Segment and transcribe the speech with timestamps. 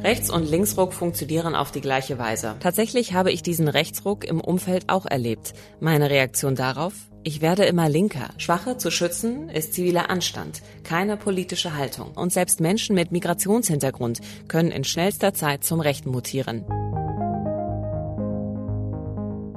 [0.00, 2.54] Rechts- und Linksruck funktionieren auf die gleiche Weise.
[2.60, 5.54] Tatsächlich habe ich diesen Rechtsruck im Umfeld auch erlebt.
[5.80, 6.92] Meine Reaktion darauf?
[7.24, 8.28] Ich werde immer linker.
[8.38, 12.12] Schwache zu schützen ist ziviler Anstand, keine politische Haltung.
[12.12, 16.64] Und selbst Menschen mit Migrationshintergrund können in schnellster Zeit zum Rechten mutieren.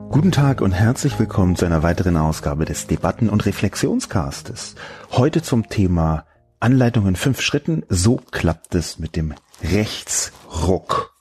[0.10, 4.74] Guten Tag und herzlich willkommen zu einer weiteren Ausgabe des Debatten- und Reflexionscastes.
[5.12, 6.26] Heute zum Thema
[6.62, 7.84] Anleitung in fünf Schritten.
[7.90, 9.34] So klappt es mit dem
[9.64, 11.12] Rechtsruck.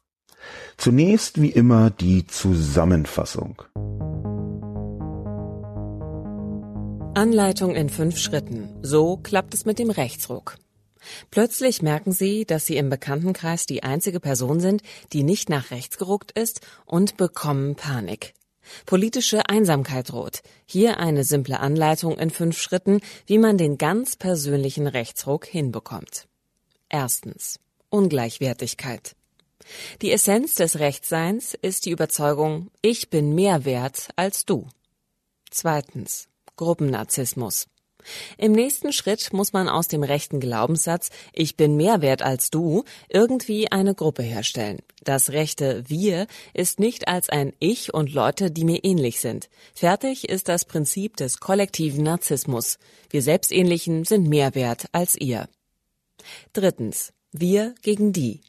[0.77, 3.63] Zunächst wie immer die Zusammenfassung.
[7.15, 8.69] Anleitung in fünf Schritten.
[8.83, 10.59] So klappt es mit dem Rechtsruck.
[11.31, 14.83] Plötzlich merken Sie, dass Sie im Bekanntenkreis die einzige Person sind,
[15.15, 18.35] die nicht nach rechts geruckt ist und bekommen Panik.
[18.87, 20.43] Politische Einsamkeit droht.
[20.67, 26.27] Hier eine simple Anleitung in fünf Schritten, wie man den ganz persönlichen Rechtsruck hinbekommt.
[26.89, 27.59] Erstens.
[27.89, 29.17] Ungleichwertigkeit.
[30.03, 34.69] Die Essenz des Rechtsseins ist die Überzeugung, ich bin mehr wert als du.
[35.51, 36.29] Zweitens.
[36.57, 37.70] Gruppennarzissmus.
[38.39, 42.85] Im nächsten Schritt muss man aus dem rechten Glaubenssatz Ich bin mehr wert als du
[43.09, 44.79] irgendwie eine Gruppe herstellen.
[45.03, 49.49] Das rechte Wir ist nicht als ein Ich und Leute, die mir ähnlich sind.
[49.75, 52.79] Fertig ist das Prinzip des kollektiven Narzissmus.
[53.09, 55.49] Wir Selbstähnlichen sind mehr wert als ihr.
[56.53, 57.13] Drittens.
[57.33, 58.41] Wir gegen die.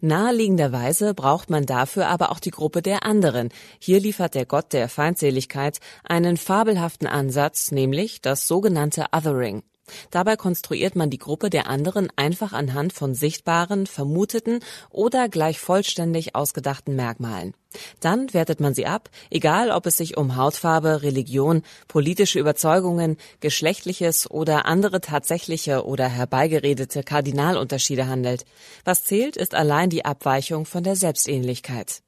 [0.00, 3.50] Naheliegenderweise braucht man dafür aber auch die Gruppe der anderen.
[3.78, 9.62] Hier liefert der Gott der Feindseligkeit einen fabelhaften Ansatz, nämlich das sogenannte Othering.
[10.10, 16.34] Dabei konstruiert man die Gruppe der anderen einfach anhand von sichtbaren, vermuteten oder gleich vollständig
[16.34, 17.54] ausgedachten Merkmalen.
[18.00, 24.30] Dann wertet man sie ab, egal ob es sich um Hautfarbe, Religion, politische Überzeugungen, geschlechtliches
[24.30, 28.44] oder andere tatsächliche oder herbeigeredete Kardinalunterschiede handelt.
[28.84, 32.02] Was zählt, ist allein die Abweichung von der Selbstähnlichkeit.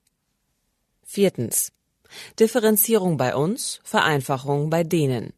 [1.03, 1.73] Viertens.
[2.39, 5.33] Differenzierung bei uns, Vereinfachung bei denen.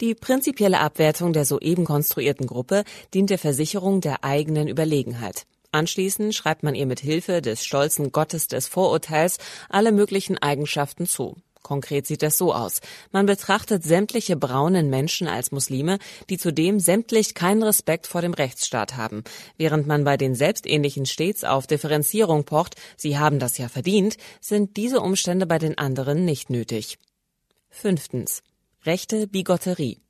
[0.00, 2.84] Die prinzipielle Abwertung der soeben konstruierten Gruppe
[3.14, 5.46] dient der Versicherung der eigenen Überlegenheit.
[5.70, 11.36] Anschließend schreibt man ihr mit Hilfe des stolzen Gottes des Vorurteils alle möglichen Eigenschaften zu.
[11.62, 12.80] Konkret sieht das so aus.
[13.12, 15.98] Man betrachtet sämtliche braunen Menschen als Muslime,
[16.30, 19.22] die zudem sämtlich keinen Respekt vor dem Rechtsstaat haben.
[19.58, 24.78] Während man bei den Selbstähnlichen stets auf Differenzierung pocht, sie haben das ja verdient, sind
[24.78, 26.98] diese Umstände bei den anderen nicht nötig.
[27.68, 28.42] Fünftens
[28.88, 30.00] rechte Bigotterie.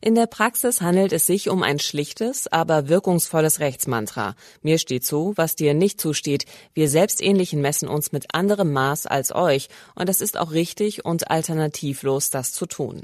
[0.00, 4.34] In der Praxis handelt es sich um ein schlichtes, aber wirkungsvolles Rechtsmantra.
[4.62, 6.44] Mir steht zu, was dir nicht zusteht.
[6.74, 11.30] Wir Selbstähnlichen messen uns mit anderem Maß als euch, und es ist auch richtig und
[11.30, 13.02] alternativlos, das zu tun.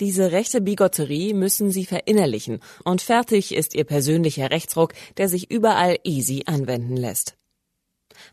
[0.00, 5.96] Diese rechte Bigotterie müssen Sie verinnerlichen, und fertig ist Ihr persönlicher Rechtsruck, der sich überall
[6.02, 7.36] easy anwenden lässt.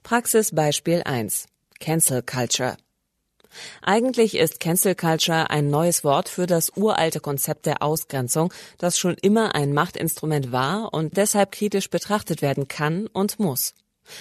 [0.02, 1.46] Praxisbeispiel 1.
[1.80, 2.76] Cancel Culture.
[3.82, 9.16] Eigentlich ist Cancel Culture ein neues Wort für das uralte Konzept der Ausgrenzung, das schon
[9.16, 13.74] immer ein Machtinstrument war und deshalb kritisch betrachtet werden kann und muss.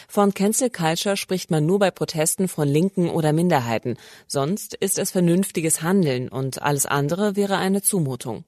[0.09, 3.97] Von Cancel Culture spricht man nur bei Protesten von Linken oder Minderheiten,
[4.27, 8.45] sonst ist es vernünftiges Handeln und alles andere wäre eine Zumutung.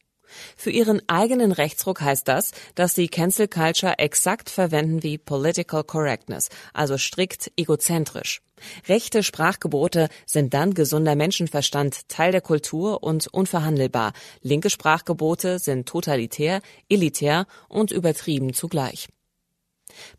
[0.56, 6.48] Für ihren eigenen Rechtsruck heißt das, dass sie Cancel Culture exakt verwenden wie Political Correctness,
[6.72, 8.40] also strikt egozentrisch.
[8.88, 14.12] Rechte Sprachgebote sind dann gesunder Menschenverstand, Teil der Kultur und unverhandelbar.
[14.40, 19.08] Linke Sprachgebote sind totalitär, elitär und übertrieben zugleich.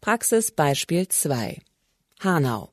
[0.01, 1.61] Praxisbeispiel 2
[2.19, 2.69] Hanau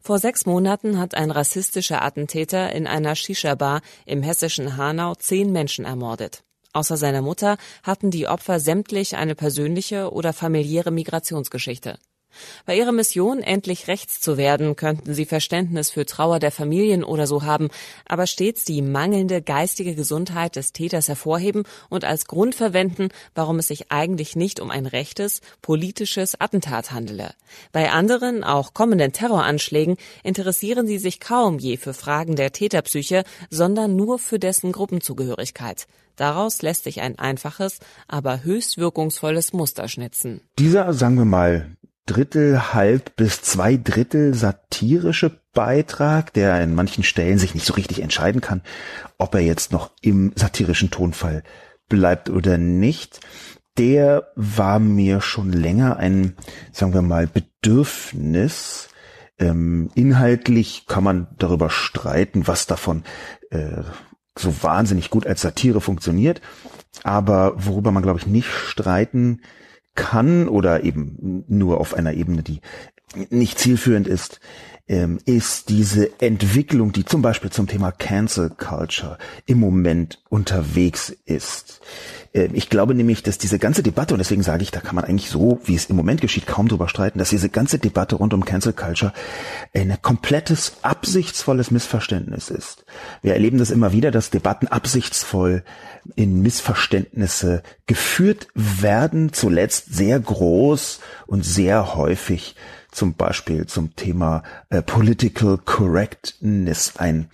[0.00, 5.84] vor sechs Monaten hat ein rassistischer Attentäter in einer Shisha-Bar im hessischen Hanau zehn Menschen
[5.84, 6.42] ermordet.
[6.72, 11.98] Außer seiner Mutter hatten die Opfer sämtlich eine persönliche oder familiäre Migrationsgeschichte.
[12.66, 17.26] Bei ihrer Mission, endlich rechts zu werden, könnten sie Verständnis für Trauer der Familien oder
[17.26, 17.68] so haben,
[18.06, 23.68] aber stets die mangelnde geistige Gesundheit des Täters hervorheben und als Grund verwenden, warum es
[23.68, 27.34] sich eigentlich nicht um ein rechtes, politisches Attentat handele.
[27.72, 33.96] Bei anderen, auch kommenden Terroranschlägen, interessieren sie sich kaum je für Fragen der Täterpsyche, sondern
[33.96, 35.86] nur für dessen Gruppenzugehörigkeit.
[36.18, 40.40] Daraus lässt sich ein einfaches, aber höchst wirkungsvolles Muster schnitzen.
[40.58, 41.76] Dieser, sagen wir mal,
[42.08, 48.00] Drittel, halb bis zwei Drittel satirische Beitrag, der in manchen Stellen sich nicht so richtig
[48.00, 48.62] entscheiden kann,
[49.18, 51.44] ob er jetzt noch im satirischen Tonfall
[51.88, 53.20] bleibt oder nicht.
[53.78, 56.34] der war mir schon länger ein,
[56.72, 58.88] sagen wir mal, Bedürfnis.
[59.38, 63.04] Ähm, inhaltlich kann man darüber streiten, was davon
[63.50, 63.82] äh,
[64.36, 66.40] so wahnsinnig gut als Satire funktioniert.
[67.04, 69.42] Aber worüber man, glaube ich, nicht streiten
[69.98, 72.60] kann oder eben nur auf einer Ebene, die
[73.30, 74.38] nicht zielführend ist,
[74.86, 81.80] ähm, ist diese Entwicklung, die zum Beispiel zum Thema Cancel Culture im Moment unterwegs ist.
[82.34, 85.04] Ähm, ich glaube nämlich, dass diese ganze Debatte, und deswegen sage ich, da kann man
[85.04, 88.34] eigentlich so, wie es im Moment geschieht, kaum drüber streiten, dass diese ganze Debatte rund
[88.34, 89.12] um Cancel Culture
[89.74, 92.84] ein komplettes, absichtsvolles Missverständnis ist.
[93.22, 95.64] Wir erleben das immer wieder, dass Debatten absichtsvoll
[96.16, 102.54] in Missverständnisse geführt werden, zuletzt sehr groß und sehr häufig
[102.90, 107.30] zum Beispiel zum Thema äh, Political Correctness ein.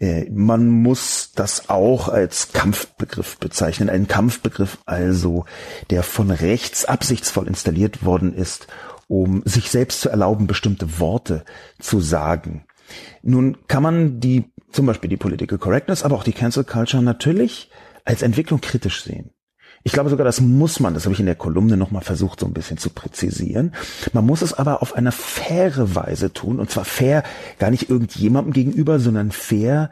[0.00, 3.90] Äh, man muss das auch als Kampfbegriff bezeichnen.
[3.90, 5.44] Ein Kampfbegriff also,
[5.90, 8.66] der von rechts absichtsvoll installiert worden ist,
[9.06, 11.44] um sich selbst zu erlauben, bestimmte Worte
[11.78, 12.64] zu sagen.
[13.22, 17.70] Nun kann man die, zum Beispiel die Political Correctness, aber auch die Cancel Culture natürlich
[18.04, 19.30] als Entwicklung kritisch sehen.
[19.82, 22.46] Ich glaube sogar, das muss man, das habe ich in der Kolumne nochmal versucht, so
[22.46, 23.72] ein bisschen zu präzisieren.
[24.12, 27.22] Man muss es aber auf eine faire Weise tun, und zwar fair
[27.58, 29.90] gar nicht irgendjemandem gegenüber, sondern fair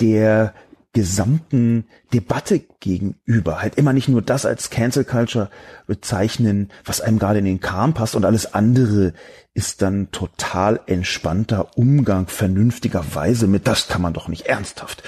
[0.00, 0.52] der
[0.92, 3.62] gesamten Debatte gegenüber.
[3.62, 5.48] Halt immer nicht nur das als Cancel Culture
[5.86, 9.14] bezeichnen, was einem gerade in den Kram passt und alles andere
[9.54, 15.02] ist dann total entspannter Umgang vernünftigerweise mit, das kann man doch nicht ernsthaft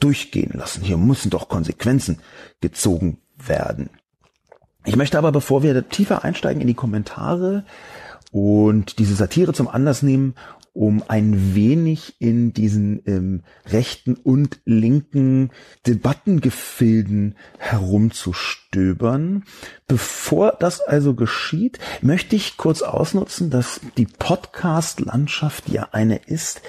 [0.00, 0.82] durchgehen lassen.
[0.82, 2.18] Hier müssen doch Konsequenzen
[2.60, 3.90] gezogen werden.
[4.84, 7.64] Ich möchte aber, bevor wir tiefer einsteigen in die Kommentare
[8.30, 10.34] und diese Satire zum Anlass nehmen,
[10.76, 15.50] um ein wenig in diesen ähm, rechten und linken
[15.86, 19.44] Debattengefilden herumzustöbern.
[19.86, 26.60] Bevor das also geschieht, möchte ich kurz ausnutzen, dass die Podcast-Landschaft ja eine ist,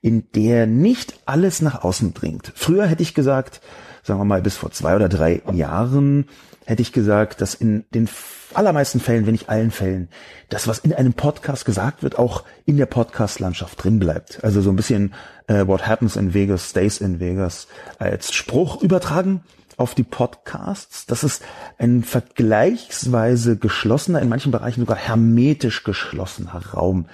[0.00, 2.52] in der nicht alles nach außen dringt.
[2.54, 3.60] Früher hätte ich gesagt,
[4.06, 6.28] sagen wir mal, bis vor zwei oder drei Jahren
[6.64, 8.08] hätte ich gesagt, dass in den
[8.54, 10.08] allermeisten Fällen, wenn nicht allen Fällen,
[10.48, 14.42] das, was in einem Podcast gesagt wird, auch in der Podcast-Landschaft drin bleibt.
[14.42, 15.14] Also so ein bisschen
[15.48, 17.66] äh, What happens in Vegas stays in Vegas
[17.98, 19.42] als Spruch übertragen
[19.76, 21.06] auf die Podcasts.
[21.06, 21.42] Das ist
[21.78, 27.06] ein vergleichsweise geschlossener, in manchen Bereichen sogar hermetisch geschlossener Raum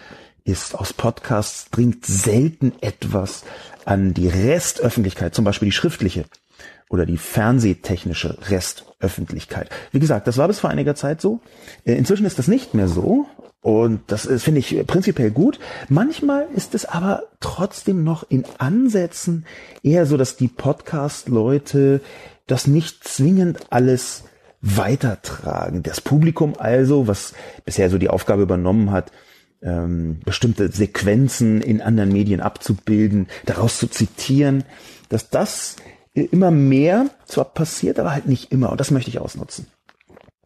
[0.45, 0.75] ist.
[0.75, 3.43] Aus Podcasts dringt selten etwas
[3.85, 6.25] an die Restöffentlichkeit, zum Beispiel die schriftliche
[6.93, 9.71] oder die fernsehtechnische Restöffentlichkeit.
[9.93, 11.41] Wie gesagt, das war bis vor einiger Zeit so.
[11.85, 13.27] Äh, inzwischen ist das nicht mehr so.
[13.63, 15.59] Und das finde ich prinzipiell gut.
[15.89, 19.47] Manchmal ist es aber trotzdem noch in Ansätzen
[19.83, 22.01] eher so, dass die Podcast-Leute
[22.47, 24.25] das nicht zwingend alles
[24.61, 25.83] weitertragen.
[25.83, 27.35] Das Publikum also, was
[27.65, 29.13] bisher so die Aufgabe übernommen hat,
[29.63, 34.65] ähm, bestimmte Sequenzen in anderen Medien abzubilden, daraus zu zitieren,
[35.09, 35.77] dass das
[36.15, 38.71] immer mehr zwar passiert, aber halt nicht immer.
[38.71, 39.67] Und das möchte ich ausnutzen.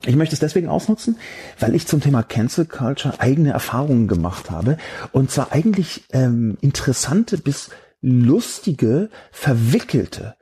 [0.04, 1.18] Ich möchte es deswegen ausnutzen,
[1.58, 4.76] weil ich zum Thema Cancel Culture eigene Erfahrungen gemacht habe.
[5.12, 7.70] Und zwar eigentlich ähm, interessante bis
[8.02, 10.36] lustige, verwickelte,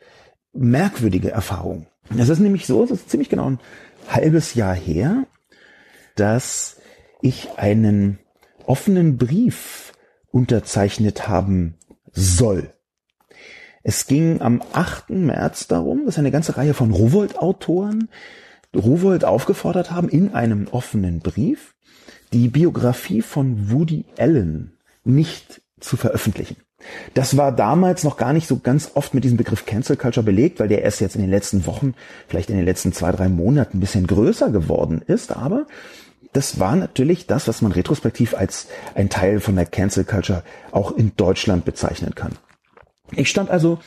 [0.53, 1.87] merkwürdige Erfahrungen.
[2.17, 3.61] Es ist nämlich so, es ist ziemlich genau ein
[4.09, 5.27] halbes Jahr her,
[6.17, 6.77] dass
[7.23, 8.19] ich einen
[8.67, 9.93] offenen Brief
[10.31, 11.77] unterzeichnet haben
[12.13, 12.74] soll.
[13.87, 15.11] Es ging am 8.
[15.11, 18.09] März darum, dass eine ganze Reihe von Rowold-Autoren
[18.75, 21.75] Rowold aufgefordert haben, in einem offenen Brief
[22.33, 24.73] die Biografie von Woody Allen
[25.05, 26.57] nicht zu veröffentlichen.
[27.15, 30.61] Das war damals noch gar nicht so ganz oft mit diesem Begriff Cancel Culture belegt,
[30.61, 31.95] weil der erst jetzt in den letzten Wochen,
[32.27, 35.35] vielleicht in den letzten zwei, drei Monaten ein bisschen größer geworden ist.
[35.35, 35.67] Aber
[36.33, 40.93] das war natürlich das, was man retrospektiv als ein Teil von der Cancel Culture auch
[40.93, 42.33] in Deutschland bezeichnen kann.
[43.13, 43.79] Ich stand also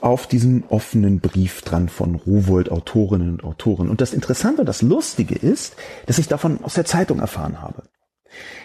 [0.00, 3.88] auf diesem offenen Brief dran von Rowold Autorinnen und Autoren.
[3.88, 7.82] Und das Interessante und das Lustige ist, dass ich davon aus der Zeitung erfahren habe.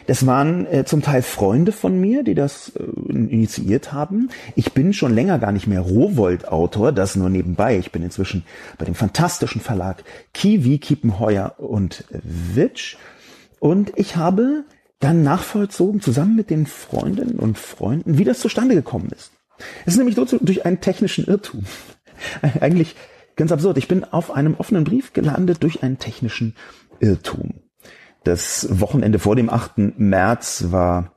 [0.08, 4.30] Das waren äh, zum Teil Freunde von mir, die das äh, initiiert haben.
[4.56, 7.78] Ich bin schon länger gar nicht mehr Rowold-Autor, das nur nebenbei.
[7.78, 8.44] Ich bin inzwischen
[8.78, 12.98] bei dem fantastischen Verlag Kiwi, Kiepenheuer und Witsch.
[13.60, 14.66] Und ich habe
[15.00, 19.32] dann nachvollzogen, zusammen mit den Freundinnen und Freunden, wie das zustande gekommen ist.
[19.86, 21.66] Es ist nämlich durch einen technischen Irrtum.
[22.60, 22.96] Eigentlich
[23.36, 23.78] ganz absurd.
[23.78, 26.56] Ich bin auf einem offenen Brief gelandet durch einen technischen
[27.00, 27.56] Irrtum.
[28.24, 29.98] Das Wochenende vor dem 8.
[29.98, 31.12] März war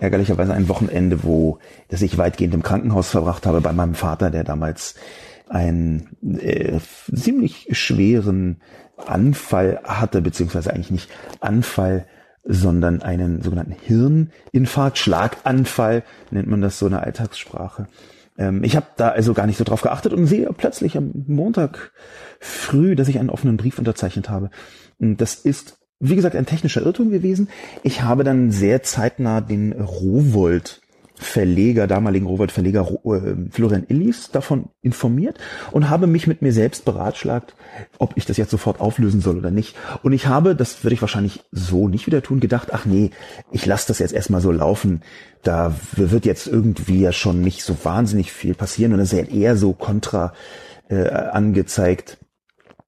[0.00, 4.44] ärgerlicherweise ein Wochenende, wo das ich weitgehend im Krankenhaus verbracht habe bei meinem Vater, der
[4.44, 4.94] damals
[5.48, 6.78] einen äh,
[7.14, 8.60] ziemlich schweren
[8.96, 11.10] Anfall hatte, beziehungsweise eigentlich nicht
[11.40, 12.06] Anfall,
[12.44, 17.86] sondern einen sogenannten Hirninfarkt, Schlaganfall nennt man das so in der Alltagssprache.
[18.36, 21.92] Ähm, ich habe da also gar nicht so drauf geachtet und sehe plötzlich am Montag
[22.40, 24.50] früh, dass ich einen offenen Brief unterzeichnet habe.
[24.98, 27.48] Das ist, wie gesagt, ein technischer Irrtum gewesen.
[27.82, 30.82] Ich habe dann sehr zeitnah den Rowold
[31.16, 35.38] Verleger, damaligen Rowold-Verleger äh, Florian Illis davon informiert
[35.70, 37.54] und habe mich mit mir selbst beratschlagt,
[37.98, 39.76] ob ich das jetzt sofort auflösen soll oder nicht.
[40.02, 43.10] Und ich habe, das würde ich wahrscheinlich so nicht wieder tun, gedacht, ach nee,
[43.52, 45.02] ich lasse das jetzt erstmal so laufen.
[45.44, 49.32] Da wird jetzt irgendwie ja schon nicht so wahnsinnig viel passieren und es ist ja
[49.32, 50.32] eher so kontra
[50.88, 52.18] äh, angezeigt.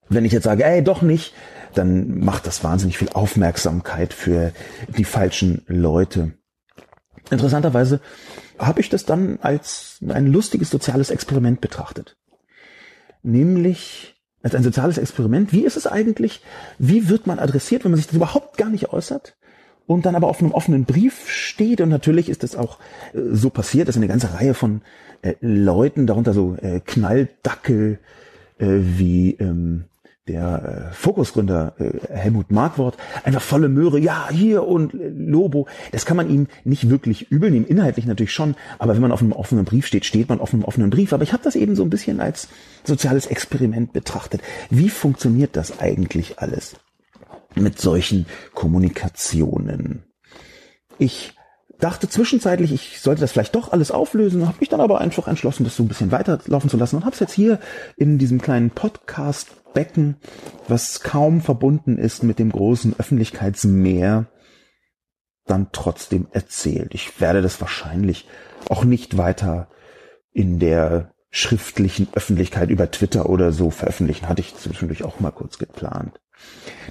[0.09, 1.33] Wenn ich jetzt sage, ey, doch nicht,
[1.75, 4.53] dann macht das wahnsinnig viel Aufmerksamkeit für
[4.97, 6.33] die falschen Leute.
[7.31, 8.01] Interessanterweise
[8.59, 12.17] habe ich das dann als ein lustiges soziales Experiment betrachtet.
[13.23, 15.53] Nämlich als ein soziales Experiment.
[15.53, 16.43] Wie ist es eigentlich?
[16.79, 19.37] Wie wird man adressiert, wenn man sich das überhaupt gar nicht äußert?
[19.87, 21.81] Und dann aber auf einem offenen Brief steht.
[21.81, 22.79] Und natürlich ist es auch
[23.13, 24.83] äh, so passiert, dass eine ganze Reihe von
[25.23, 27.99] äh, Leuten, darunter so äh, Knalldackel
[28.59, 29.85] äh, wie ähm,
[30.29, 35.69] der äh, Fokusgründer äh, Helmut Markwort einfach volle Möhre, ja, hier und äh, Lobo.
[35.93, 39.23] Das kann man ihm nicht wirklich übel nehmen, inhaltlich natürlich schon, aber wenn man auf
[39.23, 41.13] einem offenen Brief steht, steht man auf einem offenen Brief.
[41.13, 42.49] Aber ich habe das eben so ein bisschen als
[42.85, 44.43] soziales Experiment betrachtet.
[44.71, 46.77] Wie funktioniert das eigentlich alles
[47.55, 50.03] mit solchen Kommunikationen?
[50.99, 51.36] Ich
[51.79, 55.65] dachte zwischenzeitlich, ich sollte das vielleicht doch alles auflösen, habe mich dann aber einfach entschlossen,
[55.65, 57.59] das so ein bisschen weiterlaufen zu lassen und habe es jetzt hier
[57.97, 60.17] in diesem kleinen Podcast Becken,
[60.69, 64.25] was kaum verbunden ist mit dem großen Öffentlichkeitsmeer,
[65.45, 66.95] dann trotzdem erzählt.
[66.95, 68.27] Ich werde das wahrscheinlich
[68.71, 69.69] auch nicht weiter
[70.33, 74.31] in der schriftlichen Öffentlichkeit über Twitter oder so veröffentlichen.
[74.31, 76.19] Hatte ich zwischendurch auch mal kurz geplant.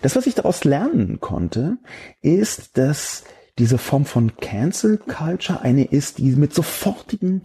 [0.04, 1.77] Das, was ich daraus lernen konnte,
[2.22, 3.24] ist, dass
[3.58, 7.44] diese Form von Cancel Culture eine ist, die mit sofortigen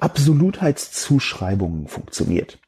[0.00, 2.58] Absolutheitszuschreibungen funktioniert.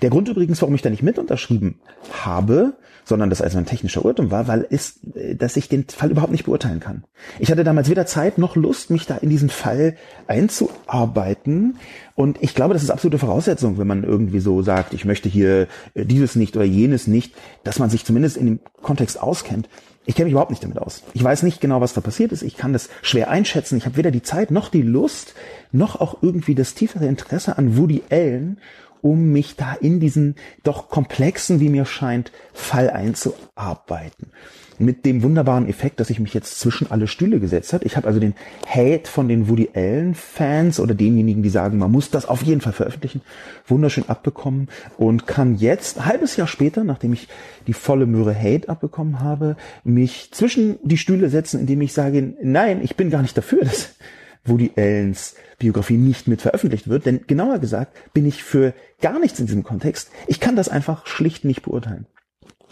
[0.00, 1.80] Der Grund übrigens, warum ich da nicht mit unterschrieben
[2.12, 2.74] habe,
[3.04, 6.44] sondern das also ein technischer Irrtum war, weil es, dass ich den Fall überhaupt nicht
[6.44, 7.04] beurteilen kann.
[7.40, 9.96] Ich hatte damals weder Zeit noch Lust, mich da in diesen Fall
[10.28, 11.78] einzuarbeiten.
[12.14, 15.66] Und ich glaube, das ist absolute Voraussetzung, wenn man irgendwie so sagt, ich möchte hier
[15.94, 17.34] äh, dieses nicht oder jenes nicht,
[17.64, 19.68] dass man sich zumindest in dem Kontext auskennt.
[20.04, 21.02] Ich kenne mich überhaupt nicht damit aus.
[21.14, 22.42] Ich weiß nicht genau, was da passiert ist.
[22.42, 23.78] Ich kann das schwer einschätzen.
[23.78, 25.34] Ich habe weder die Zeit noch die Lust,
[25.70, 28.58] noch auch irgendwie das tiefere Interesse an Woody Allen
[29.02, 34.30] um mich da in diesen doch komplexen, wie mir scheint, Fall einzuarbeiten.
[34.82, 37.84] Mit dem wunderbaren Effekt, dass ich mich jetzt zwischen alle Stühle gesetzt hat.
[37.84, 38.34] Ich habe also den
[38.66, 42.60] Hate von den Woody Allen Fans oder denjenigen, die sagen, man muss das auf jeden
[42.60, 43.20] Fall veröffentlichen,
[43.66, 47.28] wunderschön abbekommen und kann jetzt, ein halbes Jahr später, nachdem ich
[47.68, 52.80] die volle Möhre Hate abbekommen habe, mich zwischen die Stühle setzen, indem ich sage, nein,
[52.82, 53.94] ich bin gar nicht dafür, dass
[54.44, 57.06] Woody Allens Biografie nicht mit veröffentlicht wird.
[57.06, 60.10] Denn genauer gesagt bin ich für gar nichts in diesem Kontext.
[60.26, 62.06] Ich kann das einfach schlicht nicht beurteilen.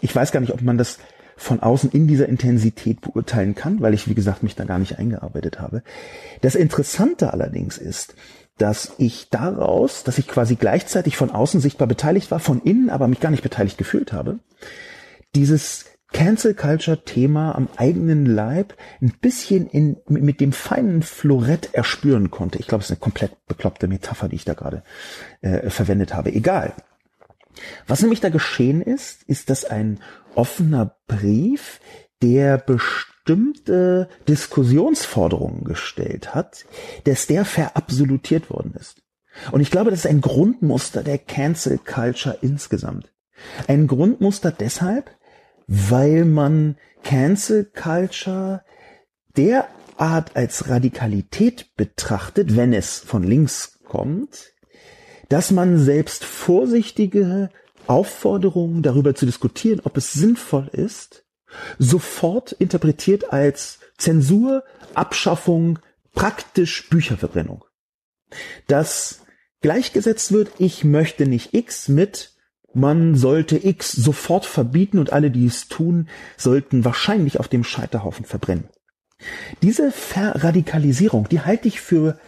[0.01, 0.99] Ich weiß gar nicht, ob man das
[1.41, 4.99] von außen in dieser Intensität beurteilen kann, weil ich, wie gesagt, mich da gar nicht
[4.99, 5.81] eingearbeitet habe.
[6.41, 8.15] Das Interessante allerdings ist,
[8.57, 13.07] dass ich daraus, dass ich quasi gleichzeitig von außen sichtbar beteiligt war, von innen aber
[13.07, 14.39] mich gar nicht beteiligt gefühlt habe,
[15.33, 22.29] dieses Cancel Culture Thema am eigenen Leib ein bisschen in, mit dem feinen Florett erspüren
[22.29, 22.59] konnte.
[22.59, 24.83] Ich glaube, es ist eine komplett bekloppte Metapher, die ich da gerade
[25.41, 26.31] äh, verwendet habe.
[26.33, 26.73] Egal.
[27.87, 29.99] Was nämlich da geschehen ist, ist, dass ein
[30.35, 31.79] offener Brief,
[32.21, 36.65] der bestimmte Diskussionsforderungen gestellt hat,
[37.05, 39.01] dass der verabsolutiert worden ist.
[39.51, 43.11] Und ich glaube, das ist ein Grundmuster der Cancel Culture insgesamt.
[43.67, 45.09] Ein Grundmuster deshalb,
[45.67, 48.63] weil man Cancel Culture
[49.35, 54.53] derart als Radikalität betrachtet, wenn es von links kommt,
[55.29, 57.49] dass man selbst vorsichtige
[57.87, 61.25] Aufforderungen darüber zu diskutieren, ob es sinnvoll ist,
[61.77, 65.79] sofort interpretiert als Zensur, Abschaffung,
[66.13, 67.63] praktisch Bücherverbrennung.
[68.67, 69.21] Dass
[69.61, 72.31] gleichgesetzt wird, ich möchte nicht X mit
[72.73, 76.07] man sollte X sofort verbieten und alle, die es tun,
[76.37, 78.69] sollten wahrscheinlich auf dem Scheiterhaufen verbrennen.
[79.61, 82.19] Diese Verradikalisierung, die halte ich für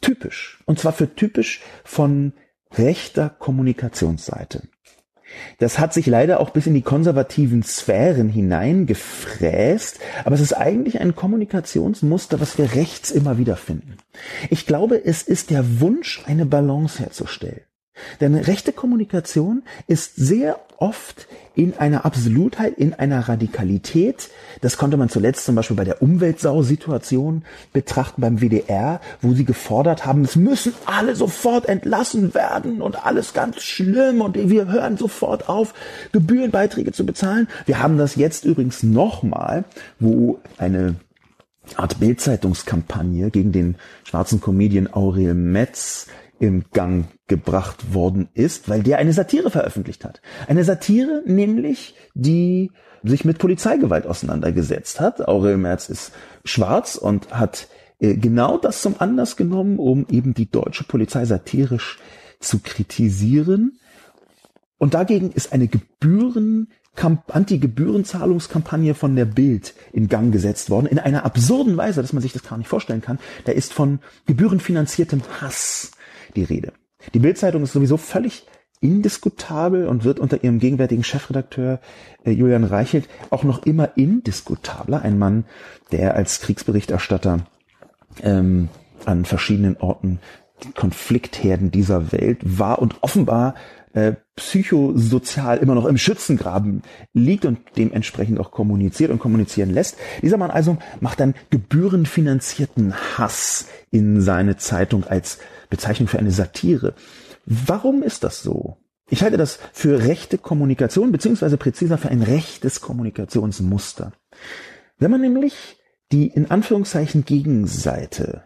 [0.00, 0.62] typisch.
[0.64, 2.32] Und zwar für typisch von
[2.72, 4.62] rechter Kommunikationsseite.
[5.58, 11.00] Das hat sich leider auch bis in die konservativen Sphären hineingefräst, aber es ist eigentlich
[11.00, 13.96] ein Kommunikationsmuster, was wir rechts immer wieder finden.
[14.50, 17.62] Ich glaube, es ist der Wunsch, eine Balance herzustellen.
[18.20, 24.30] Denn rechte Kommunikation ist sehr oft in einer Absolutheit, in einer Radikalität.
[24.62, 30.04] Das konnte man zuletzt zum Beispiel bei der Umweltsau-Situation betrachten beim WDR, wo sie gefordert
[30.04, 35.48] haben, es müssen alle sofort entlassen werden und alles ganz schlimm und wir hören sofort
[35.48, 35.74] auf,
[36.10, 37.48] Gebührenbeiträge zu bezahlen.
[37.66, 39.64] Wir haben das jetzt übrigens nochmal,
[40.00, 40.96] wo eine
[41.76, 46.08] Art Bildzeitungskampagne gegen den schwarzen Comedian Aurel Metz
[46.42, 50.20] im Gang gebracht worden ist, weil der eine Satire veröffentlicht hat.
[50.48, 52.72] Eine Satire nämlich, die
[53.04, 55.28] sich mit Polizeigewalt auseinandergesetzt hat.
[55.28, 56.10] Aurel Merz ist
[56.44, 57.68] schwarz und hat
[58.00, 62.00] äh, genau das zum Anlass genommen, um eben die deutsche Polizei satirisch
[62.40, 63.78] zu kritisieren.
[64.78, 66.66] Und dagegen ist eine Gebühren
[67.28, 72.32] Anti-Gebührenzahlungskampagne von der Bild in Gang gesetzt worden, in einer absurden Weise, dass man sich
[72.32, 73.20] das gar nicht vorstellen kann.
[73.44, 75.92] Da ist von gebührenfinanziertem Hass
[76.36, 76.72] die Rede.
[77.14, 78.46] Die Bildzeitung ist sowieso völlig
[78.80, 81.80] indiskutabel und wird unter ihrem gegenwärtigen Chefredakteur
[82.24, 85.02] äh, Julian Reichelt auch noch immer indiskutabler.
[85.02, 85.44] Ein Mann,
[85.92, 87.46] der als Kriegsberichterstatter
[88.22, 88.68] ähm,
[89.04, 90.18] an verschiedenen Orten
[90.74, 93.54] Konfliktherden dieser Welt war und offenbar
[93.94, 99.96] äh, psychosozial immer noch im Schützengraben liegt und dementsprechend auch kommuniziert und kommunizieren lässt.
[100.22, 105.38] Dieser Mann also macht dann gebührenfinanzierten Hass in seine Zeitung als
[105.72, 106.94] Bezeichnung für eine Satire.
[107.46, 108.76] Warum ist das so?
[109.08, 114.12] Ich halte das für rechte Kommunikation, beziehungsweise präziser für ein rechtes Kommunikationsmuster.
[114.98, 115.76] Wenn man nämlich
[116.12, 118.44] die in Anführungszeichen Gegenseite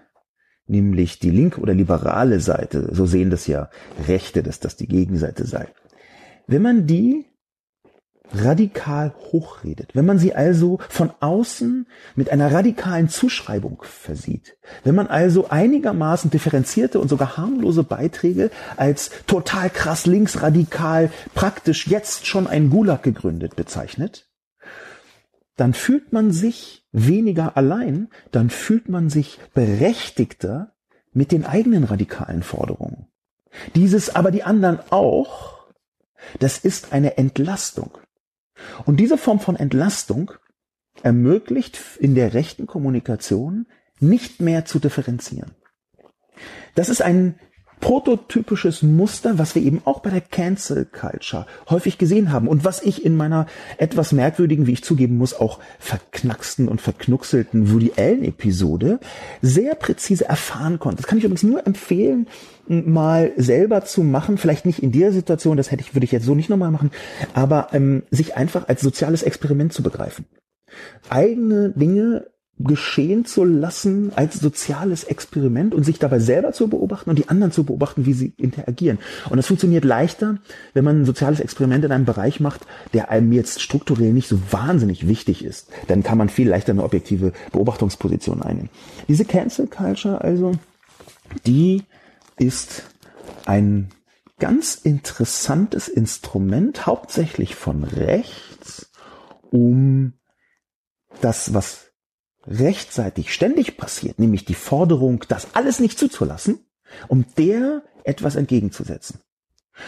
[0.68, 3.70] nämlich die linke oder liberale Seite, so sehen das ja
[4.06, 5.68] Rechte, dass das die Gegenseite sei.
[6.46, 7.26] Wenn man die
[8.32, 15.06] radikal hochredet, wenn man sie also von außen mit einer radikalen Zuschreibung versieht, wenn man
[15.06, 22.70] also einigermaßen differenzierte und sogar harmlose Beiträge als total krass linksradikal praktisch jetzt schon ein
[22.70, 24.28] Gulag gegründet bezeichnet,
[25.56, 30.74] dann fühlt man sich weniger allein, dann fühlt man sich berechtigter
[31.12, 33.06] mit den eigenen radikalen Forderungen.
[33.74, 35.66] Dieses aber die anderen auch,
[36.38, 37.98] das ist eine Entlastung.
[38.84, 40.32] Und diese Form von Entlastung
[41.02, 43.66] ermöglicht in der rechten Kommunikation
[44.00, 45.52] nicht mehr zu differenzieren.
[46.74, 47.38] Das ist ein
[47.80, 52.82] prototypisches Muster, was wir eben auch bei der Cancel Culture häufig gesehen haben und was
[52.82, 53.46] ich in meiner
[53.78, 58.98] etwas merkwürdigen, wie ich zugeben muss, auch verknacksten und verknuckselten Woody Allen Episode
[59.42, 60.96] sehr präzise erfahren konnte.
[60.98, 62.26] Das kann ich übrigens nur empfehlen,
[62.68, 66.26] mal selber zu machen, vielleicht nicht in der Situation, das hätte ich, würde ich jetzt
[66.26, 66.90] so nicht nochmal machen,
[67.34, 70.24] aber ähm, sich einfach als soziales Experiment zu begreifen.
[71.08, 72.26] Eigene Dinge
[72.58, 77.52] geschehen zu lassen als soziales Experiment und sich dabei selber zu beobachten und die anderen
[77.52, 78.98] zu beobachten, wie sie interagieren.
[79.28, 80.38] Und das funktioniert leichter,
[80.72, 84.40] wenn man ein soziales Experiment in einem Bereich macht, der einem jetzt strukturell nicht so
[84.50, 85.68] wahnsinnig wichtig ist.
[85.88, 88.70] Dann kann man viel leichter eine objektive Beobachtungsposition einnehmen.
[89.06, 90.52] Diese Cancel Culture also,
[91.46, 91.82] die
[92.38, 92.84] ist
[93.44, 93.90] ein
[94.38, 98.90] ganz interessantes Instrument, hauptsächlich von rechts,
[99.50, 100.14] um
[101.20, 101.86] das, was
[102.46, 106.60] rechtzeitig ständig passiert, nämlich die Forderung, das alles nicht zuzulassen,
[107.08, 109.20] um der etwas entgegenzusetzen.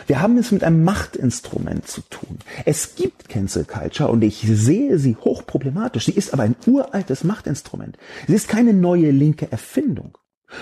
[0.07, 2.39] Wir haben es mit einem Machtinstrument zu tun.
[2.67, 6.07] Es gibt Cancel Culture und ich sehe sie hochproblematisch.
[6.07, 7.97] Sie ist aber ein uraltes Machtinstrument.
[8.27, 10.19] Sie ist keine neue linke Erfindung.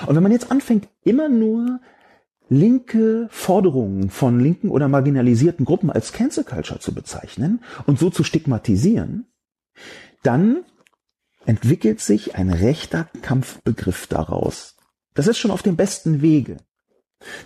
[0.07, 1.81] Und wenn man jetzt anfängt, immer nur
[2.49, 8.23] linke Forderungen von linken oder marginalisierten Gruppen als Cancel Culture zu bezeichnen und so zu
[8.23, 9.27] stigmatisieren,
[10.23, 10.65] dann
[11.47, 14.77] entwickelt sich ein rechter Kampfbegriff daraus.
[15.15, 16.59] Das ist schon auf dem besten Wege.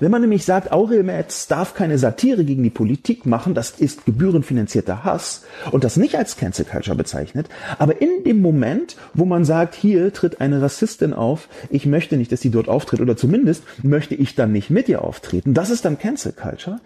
[0.00, 4.04] Wenn man nämlich sagt, Aurel Metz darf keine Satire gegen die Politik machen, das ist
[4.04, 9.44] gebührenfinanzierter Hass und das nicht als Cancel Culture bezeichnet, aber in dem Moment, wo man
[9.44, 13.62] sagt, hier tritt eine Rassistin auf, ich möchte nicht, dass sie dort auftritt oder zumindest
[13.82, 16.80] möchte ich dann nicht mit ihr auftreten, das ist dann Cancel Culture,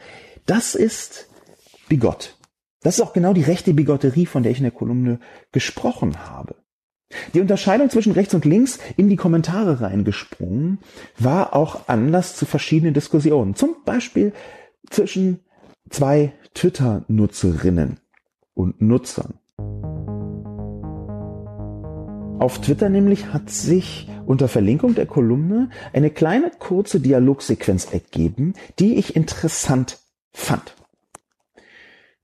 [0.44, 1.29] das ist
[1.88, 2.37] bigott.
[2.83, 5.18] Das ist auch genau die rechte Bigotterie, von der ich in der Kolumne
[5.53, 6.57] gesprochen habe.
[7.33, 10.79] Die Unterscheidung zwischen rechts und links in die Kommentare reingesprungen
[11.18, 13.55] war auch Anlass zu verschiedenen Diskussionen.
[13.55, 14.33] Zum Beispiel
[14.90, 15.40] zwischen
[15.90, 18.00] zwei Twitter-Nutzerinnen
[18.55, 19.35] und Nutzern.
[22.38, 28.96] Auf Twitter nämlich hat sich unter Verlinkung der Kolumne eine kleine kurze Dialogsequenz ergeben, die
[28.96, 29.98] ich interessant
[30.33, 30.74] fand.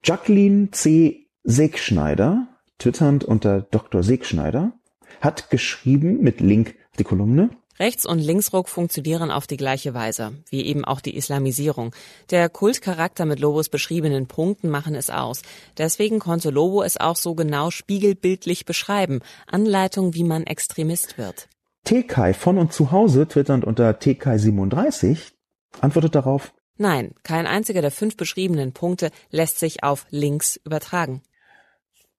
[0.02, 1.26] Jacqueline C.
[1.42, 2.48] Segschneider,
[2.78, 4.02] twitternd unter Dr.
[4.02, 4.72] Segschneider,
[5.20, 10.66] hat geschrieben mit Link die Kolumne, Rechts- und Linksruck funktionieren auf die gleiche Weise, wie
[10.66, 11.94] eben auch die Islamisierung.
[12.28, 15.40] Der Kultcharakter mit Lobos beschriebenen Punkten machen es aus.
[15.78, 19.20] Deswegen konnte Lobo es auch so genau spiegelbildlich beschreiben.
[19.46, 21.48] Anleitung, wie man Extremist wird.
[21.84, 25.32] TK von und zu Hause, twitternd unter TK37,
[25.80, 31.22] antwortet darauf, Nein, kein einziger der fünf beschriebenen Punkte lässt sich auf links übertragen.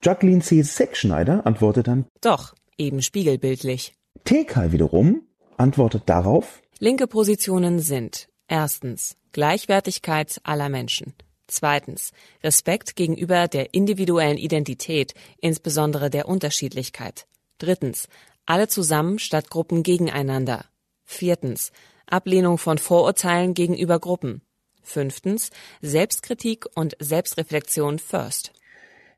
[0.04, 0.64] Jacqueline C.
[0.64, 3.94] Seckschneider antwortet dann, Doch, eben spiegelbildlich.
[4.26, 5.22] TK wiederum
[5.58, 11.14] antwortet darauf, Linke Positionen sind erstens Gleichwertigkeit aller Menschen.
[11.48, 12.12] Zweitens
[12.44, 17.28] Respekt gegenüber der individuellen Identität, insbesondere der Unterschiedlichkeit.
[17.60, 18.08] Drittens
[18.46, 20.66] alle zusammen statt Gruppen gegeneinander.
[21.04, 21.72] Viertens
[22.08, 24.42] Ablehnung von Vorurteilen gegenüber Gruppen.
[24.82, 28.54] Fünftens Selbstkritik und Selbstreflexion first.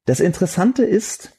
[0.05, 1.31] Das Interessante ist,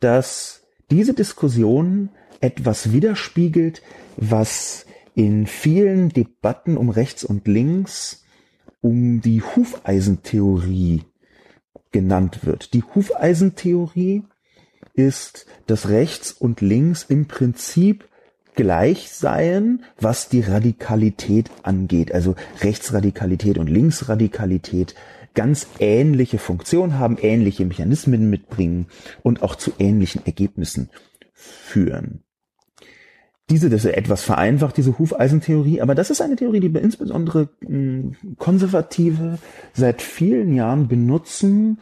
[0.00, 0.57] dass
[0.90, 3.82] diese Diskussion etwas widerspiegelt,
[4.16, 8.24] was in vielen Debatten um rechts und links
[8.80, 11.02] um die Hufeisentheorie
[11.90, 12.74] genannt wird.
[12.74, 14.22] Die Hufeisentheorie
[14.94, 18.08] ist, dass rechts und links im Prinzip
[18.54, 22.12] gleich seien, was die Radikalität angeht.
[22.12, 24.96] Also Rechtsradikalität und Linksradikalität
[25.34, 28.86] ganz ähnliche Funktionen haben, ähnliche Mechanismen mitbringen
[29.22, 30.90] und auch zu ähnlichen Ergebnissen
[31.32, 32.22] führen.
[33.50, 38.14] Diese, das ist etwas vereinfacht, diese Hufeisentheorie, aber das ist eine Theorie, die insbesondere hm,
[38.36, 39.38] Konservative
[39.72, 41.78] seit vielen Jahren benutzen,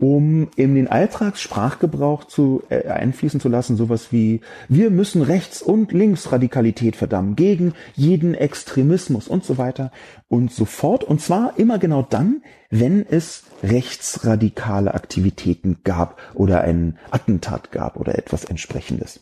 [0.00, 5.92] um in den Alltagssprachgebrauch zu äh, einfließen zu lassen, sowas wie wir müssen Rechts- und
[5.92, 9.90] Linksradikalität verdammen, gegen jeden Extremismus und so weiter
[10.28, 11.04] und so fort.
[11.04, 18.18] Und zwar immer genau dann, wenn es rechtsradikale Aktivitäten gab oder ein Attentat gab oder
[18.18, 19.20] etwas entsprechendes.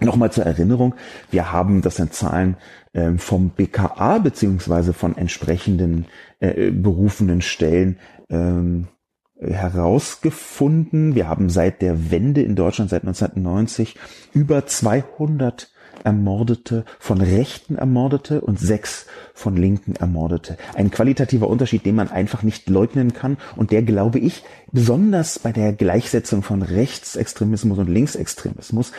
[0.00, 0.94] Nochmal zur Erinnerung,
[1.32, 2.56] wir haben, das sind Zahlen
[2.92, 6.06] äh, vom BKA beziehungsweise von entsprechenden
[6.38, 7.98] äh, berufenen Stellen
[8.30, 8.86] ähm,
[9.40, 11.14] herausgefunden.
[11.14, 13.96] Wir haben seit der Wende in Deutschland, seit 1990,
[14.32, 15.70] über 200
[16.04, 20.56] Ermordete, von Rechten Ermordete und sechs von Linken Ermordete.
[20.74, 25.52] Ein qualitativer Unterschied, den man einfach nicht leugnen kann und der, glaube ich, besonders bei
[25.52, 28.92] der Gleichsetzung von Rechtsextremismus und Linksextremismus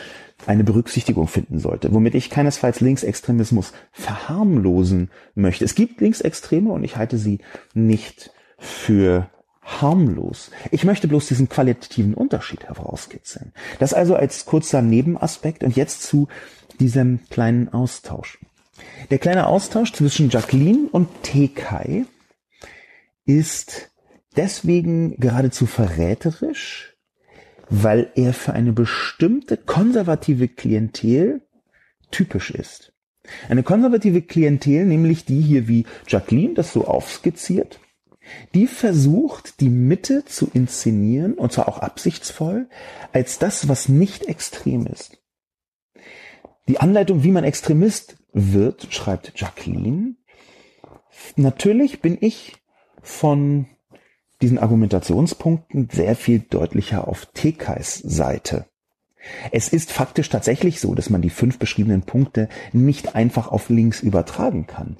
[0.46, 5.64] eine Berücksichtigung finden sollte, womit ich keinesfalls Linksextremismus verharmlosen möchte.
[5.64, 7.40] Es gibt Linksextreme und ich halte sie
[7.74, 9.28] nicht für
[9.70, 10.50] harmlos.
[10.70, 13.52] Ich möchte bloß diesen qualitativen Unterschied herauskitzeln.
[13.78, 16.28] Das also als kurzer Nebenaspekt und jetzt zu
[16.78, 18.38] diesem kleinen Austausch.
[19.10, 22.06] Der kleine Austausch zwischen Jacqueline und Tekai
[23.24, 23.90] ist
[24.36, 26.96] deswegen geradezu verräterisch,
[27.68, 31.42] weil er für eine bestimmte konservative Klientel
[32.10, 32.92] typisch ist.
[33.48, 37.78] Eine konservative Klientel, nämlich die hier wie Jacqueline das so aufskizziert,
[38.54, 42.68] die versucht, die Mitte zu inszenieren, und zwar auch absichtsvoll,
[43.12, 45.18] als das, was nicht extrem ist.
[46.68, 50.14] Die Anleitung, wie man Extremist wird, schreibt Jacqueline.
[51.36, 52.56] Natürlich bin ich
[53.02, 53.66] von
[54.40, 58.66] diesen Argumentationspunkten sehr viel deutlicher auf Tekais Seite.
[59.50, 64.00] Es ist faktisch tatsächlich so, dass man die fünf beschriebenen Punkte nicht einfach auf links
[64.00, 64.96] übertragen kann.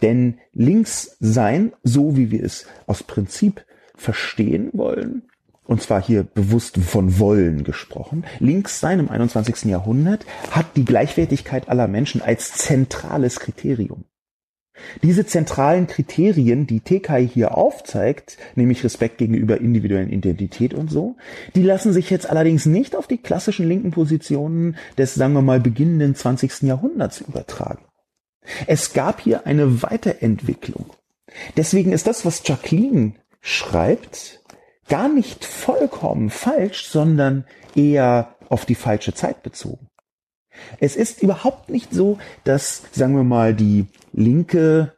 [0.00, 3.64] Denn links sein, so wie wir es aus Prinzip
[3.96, 5.22] verstehen wollen,
[5.64, 9.64] und zwar hier bewusst von wollen gesprochen, links sein im 21.
[9.64, 14.04] Jahrhundert hat die Gleichwertigkeit aller Menschen als zentrales Kriterium.
[15.02, 21.16] Diese zentralen Kriterien, die Tekai hier aufzeigt, nämlich Respekt gegenüber individuellen Identität und so,
[21.54, 25.60] die lassen sich jetzt allerdings nicht auf die klassischen linken Positionen des, sagen wir mal,
[25.60, 26.62] beginnenden 20.
[26.62, 27.84] Jahrhunderts übertragen.
[28.66, 30.86] Es gab hier eine Weiterentwicklung.
[31.56, 34.40] Deswegen ist das, was Jacqueline schreibt,
[34.88, 39.88] gar nicht vollkommen falsch, sondern eher auf die falsche Zeit bezogen.
[40.80, 44.92] Es ist überhaupt nicht so, dass, sagen wir mal, die linke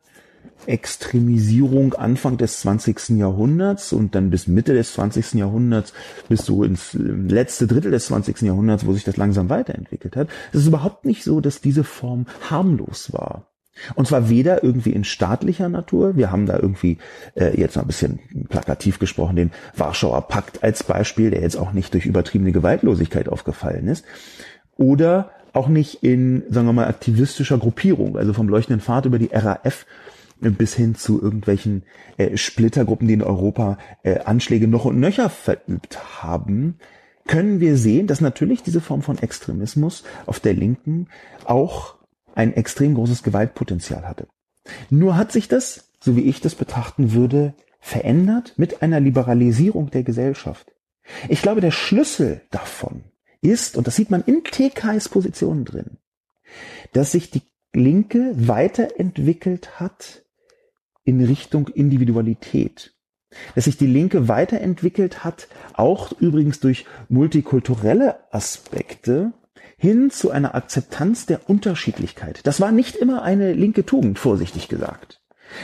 [0.67, 3.11] Extremisierung Anfang des 20.
[3.11, 5.35] Jahrhunderts und dann bis Mitte des 20.
[5.35, 5.93] Jahrhunderts,
[6.29, 8.43] bis so ins letzte Drittel des 20.
[8.43, 10.29] Jahrhunderts, wo sich das langsam weiterentwickelt hat.
[10.53, 13.47] Es ist überhaupt nicht so, dass diese Form harmlos war.
[13.95, 16.99] Und zwar weder irgendwie in staatlicher Natur, wir haben da irgendwie
[17.35, 21.73] äh, jetzt mal ein bisschen plakativ gesprochen, den Warschauer Pakt als Beispiel, der jetzt auch
[21.73, 24.05] nicht durch übertriebene Gewaltlosigkeit aufgefallen ist,
[24.77, 29.31] oder auch nicht in, sagen wir mal, aktivistischer Gruppierung, also vom leuchtenden Pfad über die
[29.33, 29.87] RAF
[30.51, 31.85] bis hin zu irgendwelchen
[32.17, 36.79] äh, Splittergruppen, die in Europa äh, Anschläge noch und nöcher verübt haben,
[37.27, 41.09] können wir sehen, dass natürlich diese Form von Extremismus auf der Linken
[41.45, 41.97] auch
[42.35, 44.29] ein extrem großes Gewaltpotenzial hatte.
[44.91, 50.03] Nur hat sich das, so wie ich das betrachten würde, verändert mit einer Liberalisierung der
[50.03, 50.73] Gesellschaft.
[51.29, 53.05] Ich glaube, der Schlüssel davon
[53.41, 55.99] ist, und das sieht man in TKs Positionen drin,
[56.93, 57.43] dass sich die
[57.75, 60.24] Linke weiterentwickelt hat
[61.05, 62.95] in Richtung Individualität.
[63.55, 69.33] Dass sich die Linke weiterentwickelt hat, auch übrigens durch multikulturelle Aspekte,
[69.77, 72.41] hin zu einer Akzeptanz der Unterschiedlichkeit.
[72.45, 75.21] Das war nicht immer eine linke Tugend, vorsichtig gesagt.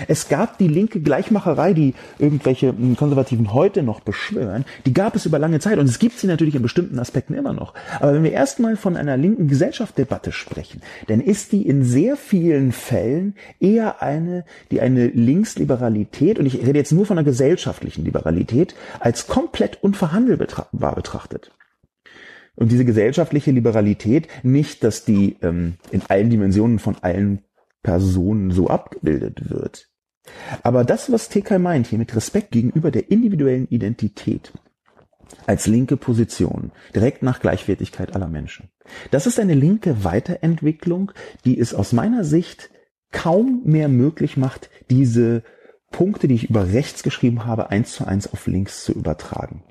[0.09, 5.27] Es gab die linke Gleichmacherei, die irgendwelche hm, Konservativen heute noch beschwören, die gab es
[5.27, 7.75] über lange Zeit und es gibt sie natürlich in bestimmten Aspekten immer noch.
[8.01, 12.73] Aber wenn wir erstmal von einer linken Gesellschaftsdebatte sprechen, dann ist die in sehr vielen
[12.73, 18.75] Fällen eher eine, die eine Linksliberalität, und ich rede jetzt nur von einer gesellschaftlichen Liberalität,
[19.01, 21.51] als komplett unverhandelbar betrachtet.
[22.57, 27.43] Und diese gesellschaftliche Liberalität, nicht, dass die ähm, in allen Dimensionen von allen
[27.83, 29.89] Personen so abgebildet wird.
[30.63, 34.53] Aber das, was TK meint hier mit Respekt gegenüber der individuellen Identität
[35.47, 38.69] als linke Position, direkt nach Gleichwertigkeit aller Menschen,
[39.11, 41.13] das ist eine linke Weiterentwicklung,
[41.45, 42.71] die es aus meiner Sicht
[43.13, 45.43] kaum mehr möglich macht, diese
[45.91, 49.65] Punkte, die ich über rechts geschrieben habe, eins zu eins auf links zu übertragen.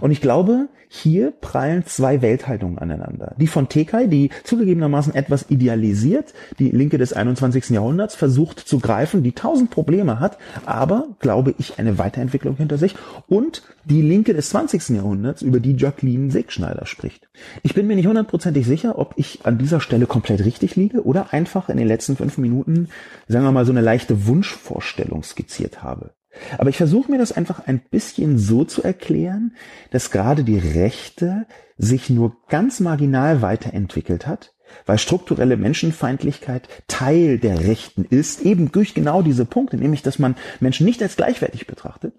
[0.00, 3.34] Und ich glaube, hier prallen zwei Welthaltungen aneinander.
[3.38, 7.70] Die von Tekai, die zugegebenermaßen etwas idealisiert, die Linke des 21.
[7.70, 12.94] Jahrhunderts versucht zu greifen, die tausend Probleme hat, aber, glaube ich, eine Weiterentwicklung hinter sich.
[13.26, 14.90] Und die Linke des 20.
[14.90, 17.28] Jahrhunderts, über die Jacqueline Segschneider spricht.
[17.62, 21.32] Ich bin mir nicht hundertprozentig sicher, ob ich an dieser Stelle komplett richtig liege oder
[21.32, 22.88] einfach in den letzten fünf Minuten,
[23.26, 26.12] sagen wir mal, so eine leichte Wunschvorstellung skizziert habe.
[26.58, 29.54] Aber ich versuche mir das einfach ein bisschen so zu erklären,
[29.90, 34.54] dass gerade die Rechte sich nur ganz marginal weiterentwickelt hat,
[34.86, 40.36] weil strukturelle Menschenfeindlichkeit Teil der Rechten ist, eben durch genau diese Punkte, nämlich dass man
[40.60, 42.14] Menschen nicht als gleichwertig betrachtet.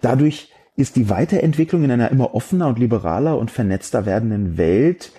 [0.00, 5.12] Dadurch ist die Weiterentwicklung in einer immer offener und liberaler und vernetzter werdenden Welt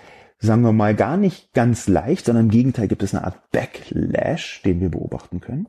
[0.44, 4.62] sagen wir mal, gar nicht ganz leicht, sondern im Gegenteil gibt es eine Art Backlash,
[4.64, 5.68] den wir beobachten können.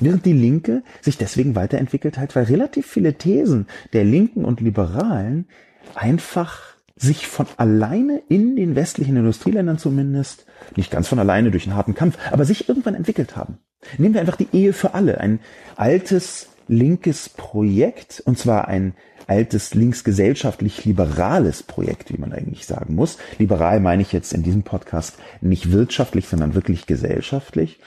[0.00, 5.46] Während die Linke sich deswegen weiterentwickelt hat, weil relativ viele Thesen der Linken und Liberalen
[5.94, 6.62] einfach
[6.96, 11.94] sich von alleine in den westlichen Industrieländern zumindest, nicht ganz von alleine durch einen harten
[11.94, 13.58] Kampf, aber sich irgendwann entwickelt haben.
[13.98, 15.40] Nehmen wir einfach die Ehe für alle, ein
[15.76, 18.94] altes linkes Projekt, und zwar ein
[19.26, 23.18] altes linksgesellschaftlich-liberales Projekt, wie man eigentlich sagen muss.
[23.38, 27.80] Liberal meine ich jetzt in diesem Podcast nicht wirtschaftlich, sondern wirklich gesellschaftlich.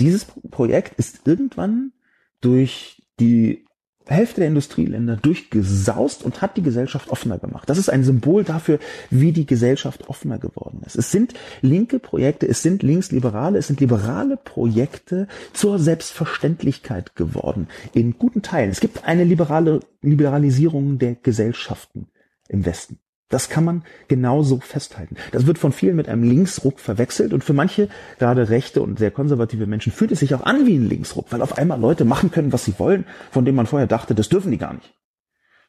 [0.00, 1.92] Dieses Projekt ist irgendwann
[2.40, 3.64] durch die
[4.06, 7.70] Hälfte der Industrieländer durchgesaust und hat die Gesellschaft offener gemacht.
[7.70, 8.78] Das ist ein Symbol dafür,
[9.10, 10.96] wie die Gesellschaft offener geworden ist.
[10.96, 17.68] Es sind linke Projekte, es sind linksliberale, es sind liberale Projekte zur Selbstverständlichkeit geworden.
[17.94, 18.70] In guten Teilen.
[18.70, 22.08] Es gibt eine liberale Liberalisierung der Gesellschaften
[22.48, 22.98] im Westen.
[23.34, 25.16] Das kann man genauso festhalten.
[25.32, 27.88] Das wird von vielen mit einem Linksruck verwechselt und für manche,
[28.20, 31.42] gerade rechte und sehr konservative Menschen, fühlt es sich auch an wie ein Linksruck, weil
[31.42, 34.52] auf einmal Leute machen können, was sie wollen, von dem man vorher dachte, das dürfen
[34.52, 34.94] die gar nicht.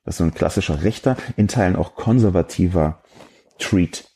[0.04, 3.02] Das so ein klassischer rechter, in Teilen auch konservativer
[3.58, 4.12] Treat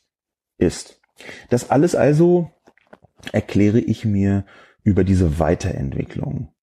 [0.56, 1.00] ist.
[1.48, 2.52] Das alles also
[3.32, 4.44] erkläre ich mir
[4.84, 6.54] über diese Weiterentwicklung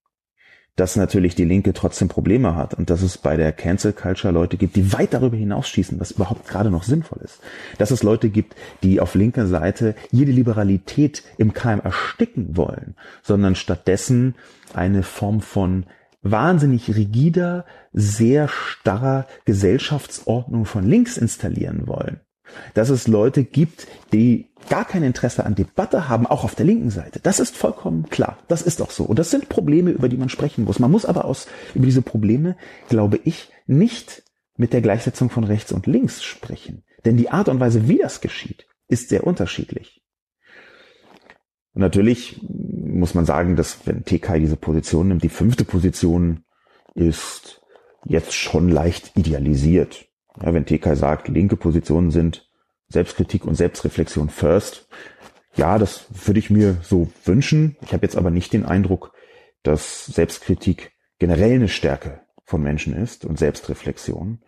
[0.77, 4.57] dass natürlich die Linke trotzdem Probleme hat und dass es bei der Cancel Culture Leute
[4.57, 7.41] gibt, die weit darüber hinausschießen, was überhaupt gerade noch sinnvoll ist.
[7.79, 13.55] Dass es Leute gibt, die auf linker Seite jede Liberalität im Keim ersticken wollen, sondern
[13.55, 14.35] stattdessen
[14.73, 15.87] eine Form von
[16.21, 22.19] wahnsinnig rigider, sehr starrer Gesellschaftsordnung von links installieren wollen
[22.73, 26.89] dass es Leute gibt, die gar kein Interesse an Debatte haben, auch auf der linken
[26.89, 27.19] Seite.
[27.21, 28.37] Das ist vollkommen klar.
[28.47, 29.03] Das ist doch so.
[29.03, 30.79] Und das sind Probleme, über die man sprechen muss.
[30.79, 32.57] Man muss aber aus, über diese Probleme,
[32.89, 34.23] glaube ich, nicht
[34.57, 36.83] mit der Gleichsetzung von rechts und links sprechen.
[37.05, 40.01] Denn die Art und Weise, wie das geschieht, ist sehr unterschiedlich.
[41.73, 46.43] Und natürlich muss man sagen, dass wenn TK diese Position nimmt, die fünfte Position
[46.95, 47.61] ist
[48.03, 50.06] jetzt schon leicht idealisiert.
[50.41, 52.49] Ja, wenn TK sagt, linke Positionen sind
[52.89, 54.87] Selbstkritik und Selbstreflexion first,
[55.55, 57.75] ja, das würde ich mir so wünschen.
[57.81, 59.13] Ich habe jetzt aber nicht den Eindruck,
[59.63, 64.39] dass Selbstkritik generell eine Stärke von Menschen ist und Selbstreflexion.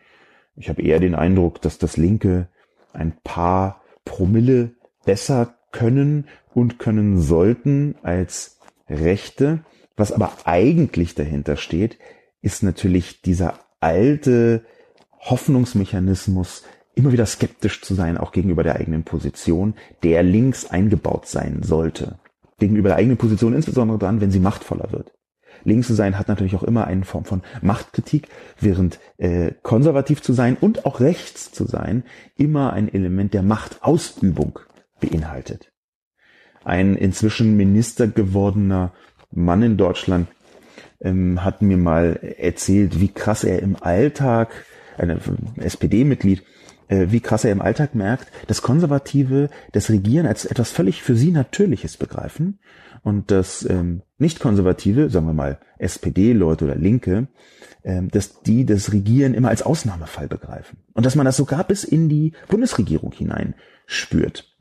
[0.56, 2.48] Ich habe eher den Eindruck, dass das Linke
[2.94, 4.76] ein paar Promille
[5.06, 9.64] besser können und können sollten als Rechte.
[9.96, 11.98] Was aber eigentlich dahinter steht,
[12.42, 14.66] ist natürlich dieser alte
[15.20, 16.64] Hoffnungsmechanismus
[16.96, 22.20] immer wieder skeptisch zu sein, auch gegenüber der eigenen Position, der links eingebaut sein sollte.
[22.58, 25.14] Gegenüber der eigenen Position insbesondere dann, wenn sie machtvoller wird.
[25.64, 28.28] Links zu sein hat natürlich auch immer eine Form von Machtkritik,
[28.60, 32.04] während äh, konservativ zu sein und auch rechts zu sein
[32.38, 34.60] immer ein Element der Machtausübung
[35.00, 35.72] beinhaltet.
[36.64, 38.94] Ein inzwischen Minister gewordener
[39.32, 40.28] Mann in Deutschland
[41.02, 44.66] ähm, hat mir mal erzählt, wie krass er im Alltag,
[45.00, 45.20] ein
[45.58, 46.44] SPD-Mitglied,
[46.88, 51.16] äh, wie krass er im Alltag merkt, dass Konservative das Regieren als etwas völlig für
[51.16, 52.60] sie Natürliches begreifen
[53.04, 57.28] und dass ähm, nicht-Konservative, sagen wir mal SPD-Leute oder Linke,
[57.84, 60.80] ähm, dass die das Regieren immer als Ausnahmefall begreifen.
[60.94, 64.54] Und dass man das sogar bis in die Bundesregierung hinein spürt.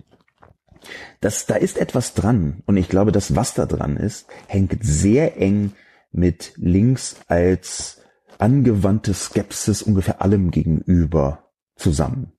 [1.20, 2.62] Das, da ist etwas dran.
[2.66, 5.72] Und ich glaube, das, was da dran ist, hängt sehr eng
[6.12, 7.97] mit links als
[8.38, 12.32] angewandte Skepsis ungefähr allem gegenüber zusammen.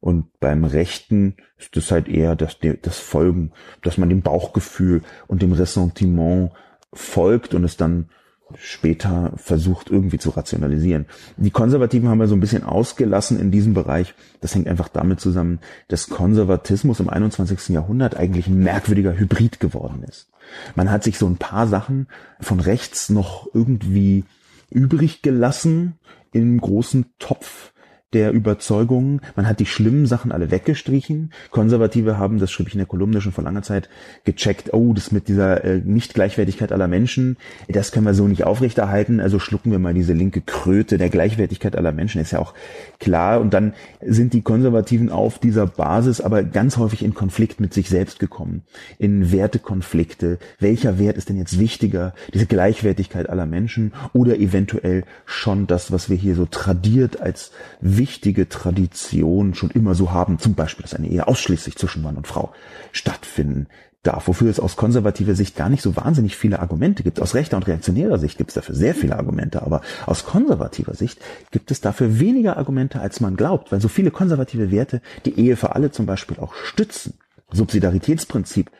[0.00, 5.42] Und beim Rechten ist es halt eher das, das Folgen, dass man dem Bauchgefühl und
[5.42, 6.52] dem Ressentiment
[6.92, 8.08] folgt und es dann
[8.56, 11.06] später versucht irgendwie zu rationalisieren.
[11.36, 14.14] Die Konservativen haben wir so ein bisschen ausgelassen in diesem Bereich.
[14.40, 17.68] Das hängt einfach damit zusammen, dass Konservatismus im 21.
[17.68, 20.28] Jahrhundert eigentlich ein merkwürdiger Hybrid geworden ist.
[20.74, 22.08] Man hat sich so ein paar Sachen
[22.40, 24.24] von rechts noch irgendwie
[24.70, 25.98] übrig gelassen
[26.32, 27.69] im großen Topf
[28.12, 29.20] der Überzeugungen.
[29.36, 31.32] Man hat die schlimmen Sachen alle weggestrichen.
[31.50, 33.88] Konservative haben, das schrieb ich in der Kolumne schon vor langer Zeit,
[34.24, 37.36] gecheckt, oh, das mit dieser äh, Nicht-Gleichwertigkeit aller Menschen,
[37.68, 41.76] das können wir so nicht aufrechterhalten, also schlucken wir mal diese linke Kröte der Gleichwertigkeit
[41.76, 42.54] aller Menschen, ist ja auch
[42.98, 43.40] klar.
[43.40, 47.88] Und dann sind die Konservativen auf dieser Basis aber ganz häufig in Konflikt mit sich
[47.88, 48.62] selbst gekommen,
[48.98, 50.38] in Wertekonflikte.
[50.58, 52.14] Welcher Wert ist denn jetzt wichtiger?
[52.34, 57.52] Diese Gleichwertigkeit aller Menschen oder eventuell schon das, was wir hier so tradiert als
[58.00, 62.26] wichtige Tradition schon immer so haben, zum Beispiel, dass eine Ehe ausschließlich zwischen Mann und
[62.26, 62.52] Frau
[62.92, 63.66] stattfinden
[64.02, 67.20] darf, wofür es aus konservativer Sicht gar nicht so wahnsinnig viele Argumente gibt.
[67.20, 71.20] Aus rechter und reaktionärer Sicht gibt es dafür sehr viele Argumente, aber aus konservativer Sicht
[71.50, 75.56] gibt es dafür weniger Argumente, als man glaubt, weil so viele konservative Werte die Ehe
[75.56, 77.18] für alle zum Beispiel auch stützen.
[77.52, 78.70] Subsidiaritätsprinzip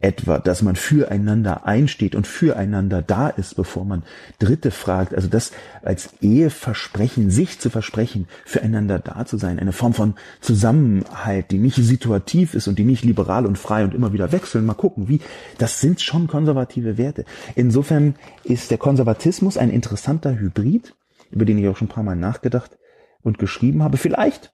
[0.00, 4.02] etwa, dass man füreinander einsteht und füreinander da ist, bevor man
[4.38, 5.14] Dritte fragt.
[5.14, 11.50] Also das als Eheversprechen, sich zu versprechen, füreinander da zu sein, eine Form von Zusammenhalt,
[11.50, 14.66] die nicht situativ ist und die nicht liberal und frei und immer wieder wechseln.
[14.66, 15.20] Mal gucken, wie.
[15.58, 17.24] Das sind schon konservative Werte.
[17.54, 20.94] Insofern ist der Konservatismus ein interessanter Hybrid,
[21.30, 22.78] über den ich auch schon ein paar Mal nachgedacht
[23.22, 23.96] und geschrieben habe.
[23.96, 24.52] Vielleicht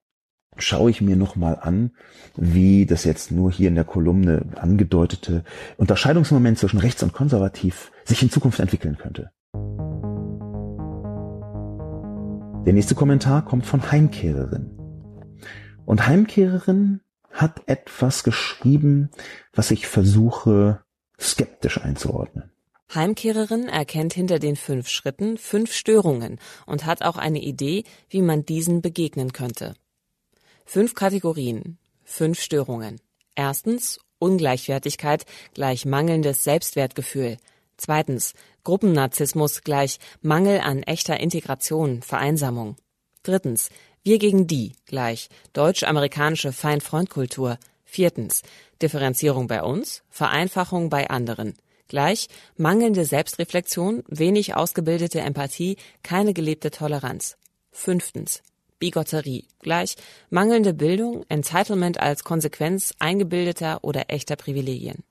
[0.57, 1.93] schaue ich mir nochmal an,
[2.37, 5.45] wie das jetzt nur hier in der Kolumne angedeutete
[5.77, 9.31] Unterscheidungsmoment zwischen rechts und konservativ sich in Zukunft entwickeln könnte.
[12.65, 14.71] Der nächste Kommentar kommt von Heimkehrerin.
[15.85, 17.01] Und Heimkehrerin
[17.33, 19.11] hat etwas geschrieben,
[19.53, 20.81] was ich versuche
[21.19, 22.53] skeptisch einzuordnen.
[22.95, 28.45] Heimkehrerin erkennt hinter den fünf Schritten fünf Störungen und hat auch eine Idee, wie man
[28.45, 29.75] diesen begegnen könnte.
[30.65, 33.01] Fünf Kategorien, fünf Störungen.
[33.35, 37.37] Erstens Ungleichwertigkeit gleich mangelndes Selbstwertgefühl.
[37.77, 42.77] Zweitens Gruppennarzissmus gleich Mangel an echter Integration, Vereinsamung.
[43.23, 43.71] Drittens
[44.05, 47.59] Wir gegen die gleich deutsch-amerikanische Feind-Freund-Kultur.
[47.85, 48.43] Viertens
[48.81, 51.55] Differenzierung bei uns, Vereinfachung bei anderen.
[51.89, 57.37] Gleich mangelnde Selbstreflexion, wenig ausgebildete Empathie, keine gelebte Toleranz.
[57.71, 58.43] Fünftens
[58.83, 59.45] Bigotterie.
[59.61, 59.95] Gleich
[60.29, 65.05] mangelnde Bildung, Entitlement als Konsequenz eingebildeter oder echter Privilegien.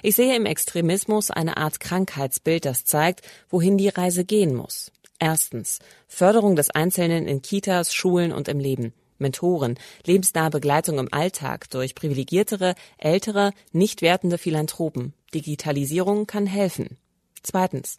[0.00, 4.92] Ich sehe im Extremismus eine Art Krankheitsbild, das zeigt, wohin die Reise gehen muss.
[5.18, 5.80] Erstens.
[6.06, 8.92] Förderung des Einzelnen in Kitas, Schulen und im Leben.
[9.18, 15.14] Mentoren, lebensnahe Begleitung im Alltag durch privilegiertere, ältere, nicht wertende Philanthropen.
[15.34, 16.96] Digitalisierung kann helfen.
[17.42, 17.98] Zweitens.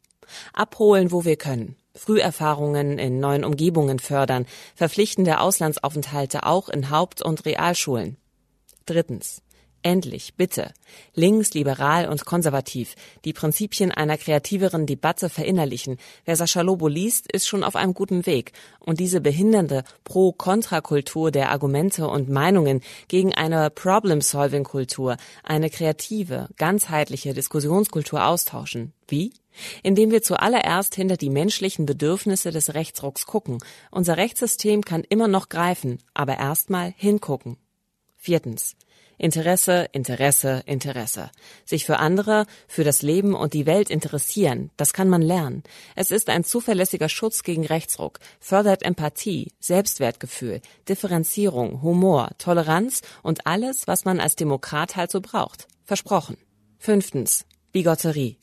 [0.54, 1.76] Abholen, wo wir können.
[1.96, 8.18] Früherfahrungen in neuen Umgebungen fördern, verpflichtende Auslandsaufenthalte auch in Haupt- und Realschulen.
[8.86, 9.42] Drittens.
[9.84, 10.74] Endlich, bitte.
[11.16, 12.94] Links, liberal und konservativ.
[13.26, 15.98] Die Prinzipien einer kreativeren Debatte verinnerlichen.
[16.24, 18.52] Wer Sascha Lobo liest, ist schon auf einem guten Weg.
[18.80, 28.24] Und diese behindernde Pro-Kontra-Kultur der Argumente und Meinungen gegen eine Problem-Solving-Kultur, eine kreative, ganzheitliche Diskussionskultur
[28.26, 28.94] austauschen.
[29.08, 29.34] Wie?
[29.84, 33.60] Indem wir zuallererst hinter die menschlichen Bedürfnisse des Rechtsrucks gucken.
[33.92, 37.58] Unser Rechtssystem kann immer noch greifen, aber erstmal hingucken.
[38.18, 38.76] Viertens
[39.22, 41.30] Interesse, Interesse, Interesse.
[41.64, 45.62] Sich für andere, für das Leben und die Welt interessieren, das kann man lernen.
[45.96, 53.86] Es ist ein zuverlässiger Schutz gegen Rechtsruck, fördert Empathie, Selbstwertgefühl, Differenzierung, Humor, Toleranz und alles,
[53.86, 55.68] was man als Demokrat halt so braucht.
[55.86, 56.38] Versprochen.
[56.80, 57.46] Fünftens.
[57.72, 58.38] Bigotterie.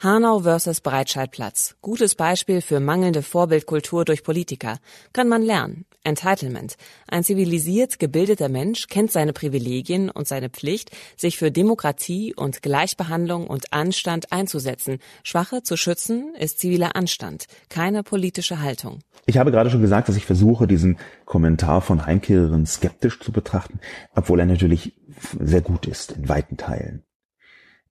[0.00, 1.76] Hanau versus Breitscheidplatz.
[1.80, 4.78] Gutes Beispiel für mangelnde Vorbildkultur durch Politiker.
[5.12, 5.84] Kann man lernen.
[6.04, 6.74] Entitlement.
[7.06, 13.46] Ein zivilisiert gebildeter Mensch kennt seine Privilegien und seine Pflicht, sich für Demokratie und Gleichbehandlung
[13.46, 14.98] und Anstand einzusetzen.
[15.22, 18.98] Schwache zu schützen ist ziviler Anstand, keine politische Haltung.
[19.26, 23.78] Ich habe gerade schon gesagt, dass ich versuche, diesen Kommentar von Heimkehrerin skeptisch zu betrachten,
[24.14, 24.94] obwohl er natürlich
[25.38, 27.04] sehr gut ist in weiten Teilen.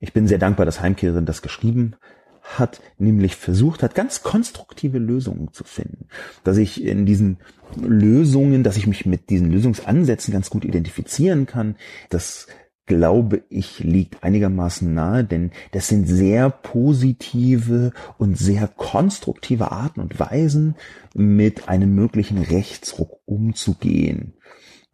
[0.01, 1.95] Ich bin sehr dankbar, dass Heimkehrerin das geschrieben
[2.41, 6.07] hat, nämlich versucht hat, ganz konstruktive Lösungen zu finden.
[6.43, 7.37] Dass ich in diesen
[7.77, 11.75] Lösungen, dass ich mich mit diesen Lösungsansätzen ganz gut identifizieren kann,
[12.09, 12.47] das
[12.87, 20.19] glaube ich liegt einigermaßen nahe, denn das sind sehr positive und sehr konstruktive Arten und
[20.19, 20.75] Weisen,
[21.13, 24.33] mit einem möglichen Rechtsruck umzugehen.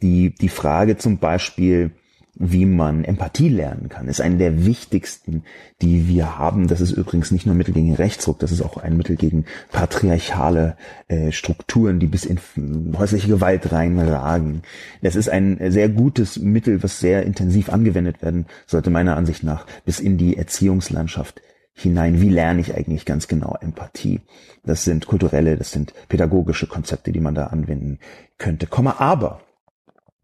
[0.01, 1.91] Die, die Frage zum Beispiel,
[2.39, 5.43] wie man Empathie lernen kann, ist eine der wichtigsten,
[5.81, 6.67] die wir haben.
[6.67, 10.77] Das ist übrigens nicht nur Mittel gegen Rechtsruck, das ist auch ein Mittel gegen patriarchale
[11.07, 12.39] äh, Strukturen, die bis in
[12.97, 14.61] häusliche Gewalt reinragen.
[15.01, 19.65] Das ist ein sehr gutes Mittel, was sehr intensiv angewendet werden sollte, meiner Ansicht nach,
[19.85, 21.41] bis in die Erziehungslandschaft
[21.73, 22.21] hinein.
[22.21, 24.21] Wie lerne ich eigentlich ganz genau Empathie?
[24.63, 27.99] Das sind kulturelle, das sind pädagogische Konzepte, die man da anwenden
[28.37, 28.67] könnte.
[28.67, 29.41] Komma aber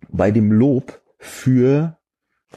[0.09, 1.97] bei dem Lob für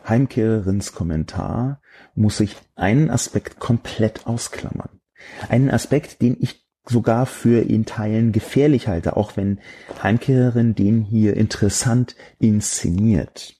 [0.08, 1.80] Heimkehrerins Kommentar
[2.14, 5.00] muss ich einen Aspekt komplett ausklammern.
[5.48, 9.60] Einen Aspekt, den ich sogar für in Teilen gefährlich halte, auch wenn
[10.02, 13.56] Heimkehrerin den hier interessant inszeniert.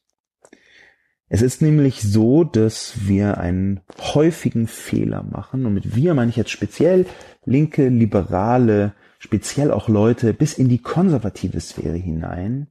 [1.28, 6.36] Es ist nämlich so, dass wir einen häufigen Fehler machen, und mit wir meine ich
[6.36, 7.06] jetzt speziell
[7.44, 12.68] linke, liberale, speziell auch Leute bis in die konservative Sphäre hinein,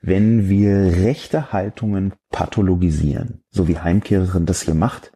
[0.00, 5.12] wenn wir rechte Haltungen pathologisieren, so wie Heimkehrerin das hier macht,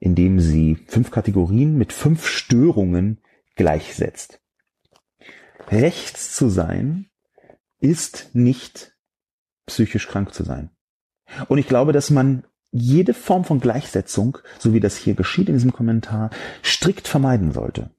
[0.00, 3.20] indem sie fünf Kategorien mit fünf Störungen
[3.56, 4.40] gleichsetzt.
[5.68, 7.10] Rechts zu sein
[7.80, 8.94] ist nicht
[9.66, 10.70] psychisch krank zu sein.
[11.48, 15.54] Und ich glaube, dass man jede Form von Gleichsetzung, so wie das hier geschieht in
[15.54, 16.30] diesem Kommentar,
[16.64, 17.90] strikt vermeiden sollte.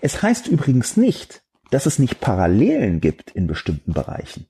[0.00, 4.46] Es heißt übrigens nicht, dass es nicht Parallelen gibt in bestimmten Bereichen.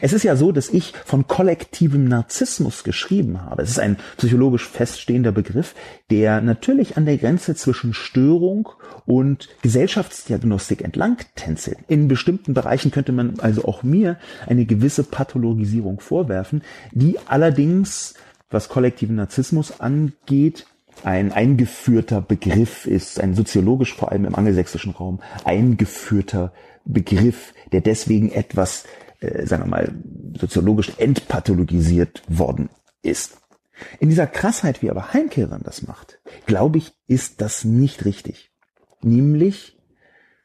[0.00, 3.62] Es ist ja so, dass ich von kollektivem Narzissmus geschrieben habe.
[3.62, 5.74] Es ist ein psychologisch feststehender Begriff,
[6.10, 8.68] der natürlich an der Grenze zwischen Störung
[9.04, 11.78] und Gesellschaftsdiagnostik entlang tänzelt.
[11.88, 16.62] In bestimmten Bereichen könnte man also auch mir eine gewisse Pathologisierung vorwerfen,
[16.92, 18.14] die allerdings,
[18.50, 20.66] was kollektiven Narzissmus angeht,
[21.04, 26.52] ein eingeführter Begriff ist, ein soziologisch vor allem im angelsächsischen Raum eingeführter
[26.86, 28.84] Begriff, der deswegen etwas
[29.20, 29.92] äh, sagen wir mal,
[30.38, 32.68] soziologisch entpathologisiert worden
[33.02, 33.38] ist.
[34.00, 38.50] In dieser Krassheit, wie aber Heimkehrern das macht, glaube ich, ist das nicht richtig.
[39.02, 39.78] Nämlich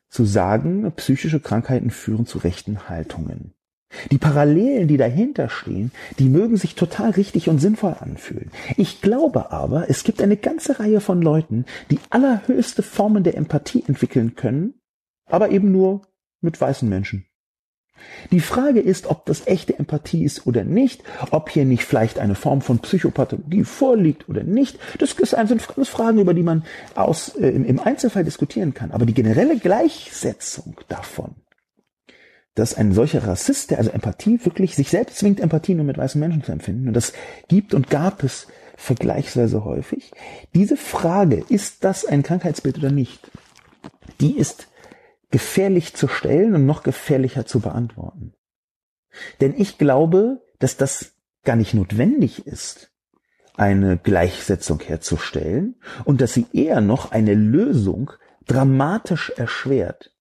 [0.09, 3.53] zu sagen, psychische Krankheiten führen zu rechten Haltungen.
[4.09, 8.51] Die Parallelen, die dahinter stehen, die mögen sich total richtig und sinnvoll anfühlen.
[8.77, 13.83] Ich glaube aber, es gibt eine ganze Reihe von Leuten, die allerhöchste Formen der Empathie
[13.85, 14.75] entwickeln können,
[15.25, 16.01] aber eben nur
[16.39, 17.25] mit weißen Menschen.
[18.31, 22.35] Die Frage ist, ob das echte Empathie ist oder nicht, ob hier nicht vielleicht eine
[22.35, 24.79] Form von Psychopathologie vorliegt oder nicht.
[24.99, 26.63] Das sind alles Fragen, über die man
[26.95, 28.91] aus, äh, im Einzelfall diskutieren kann.
[28.91, 31.35] Aber die generelle Gleichsetzung davon,
[32.55, 36.19] dass ein solcher Rassist, der also Empathie wirklich sich selbst zwingt, Empathie nur mit weißen
[36.19, 37.13] Menschen zu empfinden, und das
[37.47, 40.11] gibt und gab es vergleichsweise häufig,
[40.53, 43.31] diese Frage, ist das ein Krankheitsbild oder nicht,
[44.19, 44.67] die ist
[45.31, 48.33] gefährlich zu stellen und noch gefährlicher zu beantworten.
[49.39, 51.13] Denn ich glaube, dass das
[51.43, 52.91] gar nicht notwendig ist,
[53.55, 55.75] eine Gleichsetzung herzustellen
[56.05, 58.11] und dass sie eher noch eine Lösung
[58.47, 60.15] dramatisch erschwert.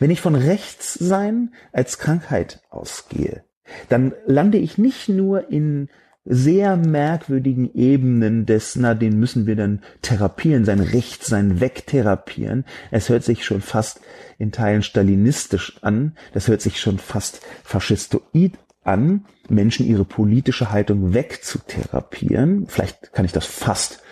[0.00, 3.44] Wenn ich von Rechtssein als Krankheit ausgehe,
[3.88, 5.88] dann lande ich nicht nur in
[6.30, 12.64] sehr merkwürdigen Ebenen des, na, den müssen wir dann therapieren, sein Recht, sein Wegtherapieren.
[12.90, 14.00] Es hört sich schon fast
[14.38, 16.16] in Teilen stalinistisch an.
[16.34, 22.66] Das hört sich schon fast faschistoid an, Menschen ihre politische Haltung wegzutherapieren.
[22.68, 24.02] Vielleicht kann ich das fast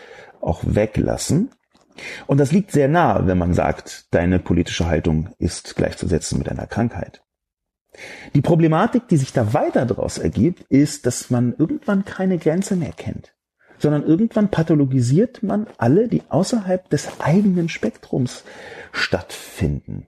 [0.40, 1.50] auch weglassen.
[2.26, 6.66] Und das liegt sehr nah, wenn man sagt, deine politische Haltung ist gleichzusetzen mit einer
[6.66, 7.22] Krankheit.
[8.34, 12.92] Die Problematik, die sich da weiter daraus ergibt, ist, dass man irgendwann keine Grenze mehr
[12.92, 13.34] kennt,
[13.78, 18.44] sondern irgendwann pathologisiert man alle, die außerhalb des eigenen Spektrums
[18.92, 20.07] stattfinden.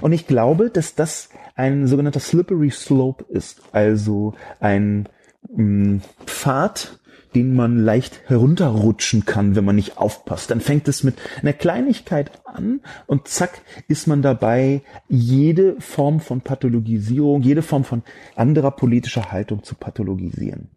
[0.00, 5.08] Und ich glaube, dass das ein sogenannter slippery slope ist, also ein
[5.50, 6.98] mm, Pfad,
[7.38, 10.50] den man leicht herunterrutschen kann, wenn man nicht aufpasst.
[10.50, 16.40] Dann fängt es mit einer Kleinigkeit an und zack ist man dabei, jede Form von
[16.40, 18.02] Pathologisierung, jede Form von
[18.34, 20.70] anderer politischer Haltung zu pathologisieren.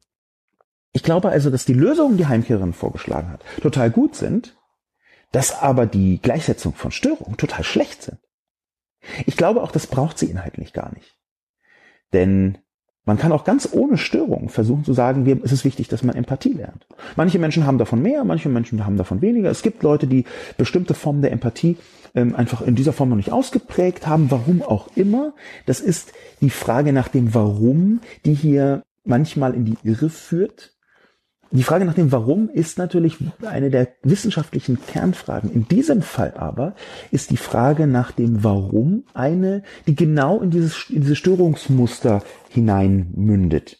[0.93, 4.55] Ich glaube also, dass die Lösungen, die Heimkehrerin vorgeschlagen hat, total gut sind,
[5.31, 8.19] dass aber die Gleichsetzung von Störungen total schlecht sind.
[9.25, 11.17] Ich glaube auch, das braucht sie inhaltlich gar nicht.
[12.13, 12.59] Denn
[13.05, 16.15] man kann auch ganz ohne Störung versuchen zu sagen, wir, es ist wichtig, dass man
[16.15, 16.85] Empathie lernt.
[17.15, 19.49] Manche Menschen haben davon mehr, manche Menschen haben davon weniger.
[19.49, 20.25] Es gibt Leute, die
[20.57, 21.77] bestimmte Formen der Empathie
[22.13, 25.33] ähm, einfach in dieser Form noch nicht ausgeprägt haben, warum auch immer.
[25.65, 30.75] Das ist die Frage nach dem Warum, die hier manchmal in die Irre führt.
[31.53, 35.51] Die Frage nach dem Warum ist natürlich eine der wissenschaftlichen Kernfragen.
[35.51, 36.75] In diesem Fall aber
[37.11, 43.79] ist die Frage nach dem Warum eine, die genau in dieses, in diese Störungsmuster hineinmündet.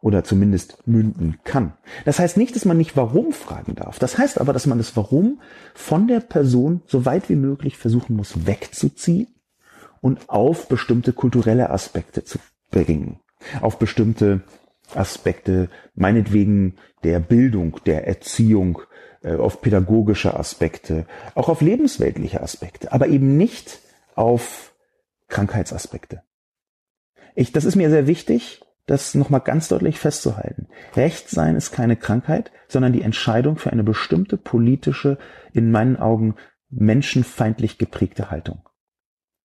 [0.00, 1.74] Oder zumindest münden kann.
[2.06, 3.98] Das heißt nicht, dass man nicht Warum fragen darf.
[3.98, 5.42] Das heißt aber, dass man das Warum
[5.74, 9.28] von der Person so weit wie möglich versuchen muss wegzuziehen
[10.00, 12.38] und auf bestimmte kulturelle Aspekte zu
[12.70, 13.20] bringen.
[13.60, 14.40] Auf bestimmte
[14.96, 18.82] Aspekte, meinetwegen der Bildung, der Erziehung,
[19.22, 23.80] äh, auf pädagogische Aspekte, auch auf lebensweltliche Aspekte, aber eben nicht
[24.14, 24.74] auf
[25.28, 26.22] Krankheitsaspekte.
[27.34, 30.68] Ich, das ist mir sehr wichtig, das nochmal ganz deutlich festzuhalten.
[30.96, 35.18] Rechtssein ist keine Krankheit, sondern die Entscheidung für eine bestimmte politische,
[35.52, 36.34] in meinen Augen
[36.70, 38.62] menschenfeindlich geprägte Haltung.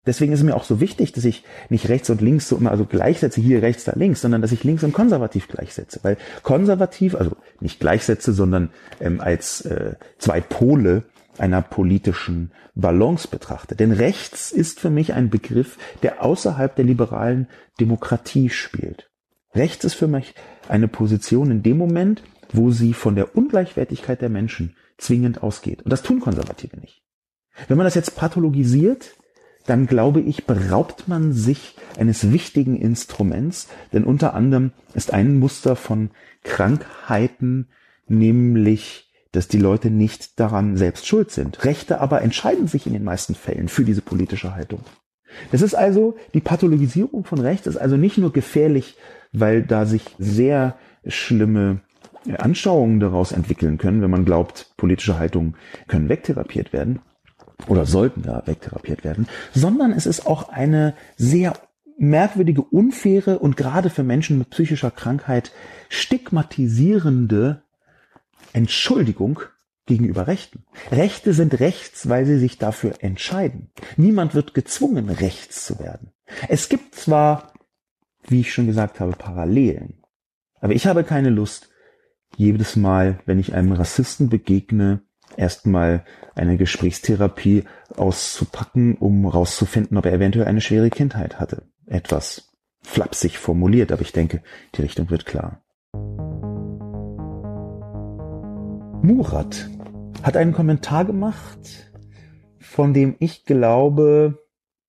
[0.06, 2.72] Deswegen ist es mir auch so wichtig, dass ich nicht rechts und links so immer
[2.72, 6.00] also gleichsetze, hier rechts, da links, sondern dass ich links und konservativ gleichsetze.
[6.04, 11.04] Weil konservativ, also nicht gleichsetze, sondern ähm, als äh, zwei Pole
[11.38, 13.76] einer politischen Balance betrachte.
[13.76, 17.48] Denn rechts ist für mich ein Begriff, der außerhalb der liberalen
[17.80, 19.10] Demokratie spielt.
[19.54, 20.36] Rechts ist für mich
[20.68, 25.82] eine Position in dem Moment, wo sie von der Ungleichwertigkeit der Menschen zwingend ausgeht.
[25.82, 27.02] Und das tun Konservative nicht.
[27.68, 29.16] Wenn man das jetzt pathologisiert,
[29.66, 35.76] dann glaube ich, beraubt man sich eines wichtigen Instruments, denn unter anderem ist ein Muster
[35.76, 36.12] von
[36.44, 37.68] Krankheiten,
[38.08, 41.66] nämlich, dass die Leute nicht daran selbst schuld sind.
[41.66, 44.82] Rechte aber entscheiden sich in den meisten Fällen für diese politische Haltung.
[45.52, 48.96] Das ist also, die Pathologisierung von Rechts ist also nicht nur gefährlich,
[49.34, 51.82] weil da sich sehr schlimme
[52.38, 55.56] Anschauungen daraus entwickeln können, wenn man glaubt, politische Haltungen
[55.88, 57.00] können wegtherapiert werden,
[57.68, 61.54] oder sollten da wegtherapiert werden, sondern es ist auch eine sehr
[61.98, 65.52] merkwürdige, unfaire und gerade für Menschen mit psychischer Krankheit
[65.90, 67.64] stigmatisierende
[68.54, 69.40] Entschuldigung
[69.86, 70.66] gegenüber Rechten.
[70.92, 73.72] Rechte sind rechts, weil sie sich dafür entscheiden.
[73.98, 76.12] Niemand wird gezwungen, rechts zu werden.
[76.50, 77.54] Es gibt zwar,
[78.28, 80.02] wie ich schon gesagt habe, Parallelen,
[80.60, 81.70] aber ich habe keine Lust,
[82.36, 85.02] jedes Mal, wenn ich einem Rassisten begegne,
[85.38, 86.04] erstmal
[86.36, 87.64] eine Gesprächstherapie
[87.96, 91.64] auszupacken, um rauszufinden, ob er eventuell eine schwere Kindheit hatte.
[91.86, 94.42] Etwas flapsig formuliert, aber ich denke,
[94.76, 95.62] die Richtung wird klar.
[99.02, 99.70] Murat
[100.24, 101.92] hat einen Kommentar gemacht,
[102.60, 104.40] von dem ich glaube,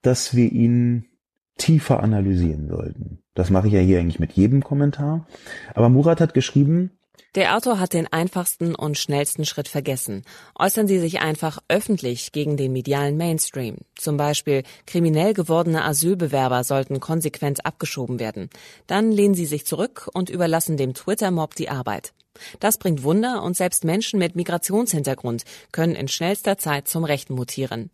[0.03, 1.07] dass wir ihn
[1.59, 3.23] tiefer analysieren sollten.
[3.35, 5.27] Das mache ich ja hier eigentlich mit jedem Kommentar.
[5.75, 6.93] Aber Murat hat geschrieben,
[7.35, 10.25] der Autor hat den einfachsten und schnellsten Schritt vergessen.
[10.59, 13.79] Äußern Sie sich einfach öffentlich gegen den medialen Mainstream.
[13.95, 18.49] Zum Beispiel, kriminell gewordene Asylbewerber sollten konsequent abgeschoben werden.
[18.87, 22.13] Dann lehnen Sie sich zurück und überlassen dem Twitter-Mob die Arbeit.
[22.61, 27.91] Das bringt Wunder und selbst Menschen mit Migrationshintergrund können in schnellster Zeit zum Rechten mutieren.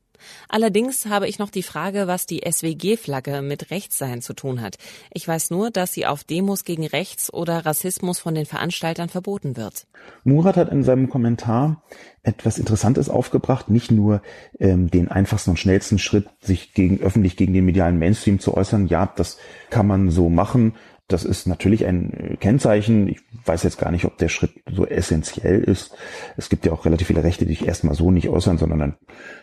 [0.49, 4.77] Allerdings habe ich noch die Frage, was die SWG-Flagge mit Rechtssein zu tun hat.
[5.13, 9.57] Ich weiß nur, dass sie auf Demos gegen Rechts oder Rassismus von den Veranstaltern verboten
[9.57, 9.87] wird.
[10.25, 11.83] Murat hat in seinem Kommentar
[12.23, 14.23] etwas Interessantes aufgebracht, nicht nur
[14.59, 18.87] ähm, den einfachsten und schnellsten Schritt, sich gegen öffentlich gegen den medialen Mainstream zu äußern.
[18.87, 19.39] Ja, das
[19.71, 20.75] kann man so machen.
[21.09, 23.09] Das ist natürlich ein äh, Kennzeichen.
[23.09, 25.95] Ich weiß jetzt gar nicht, ob der Schritt so essentiell ist.
[26.37, 28.97] Es gibt ja auch relativ viele Rechte, die sich erstmal so nicht äußern, sondern dann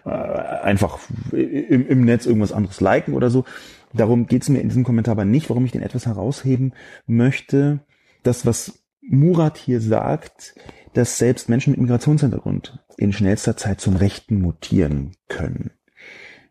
[0.05, 0.99] äh, einfach
[1.31, 3.45] im, im Netz irgendwas anderes liken oder so.
[3.93, 6.73] Darum geht es mir in diesem Kommentar aber nicht, warum ich den etwas herausheben
[7.07, 7.79] möchte.
[8.23, 10.55] Das, was Murat hier sagt,
[10.93, 15.71] dass selbst Menschen mit Migrationshintergrund in schnellster Zeit zum Rechten mutieren können.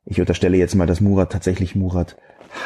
[0.05, 2.17] Ich unterstelle jetzt mal, dass Murat tatsächlich Murat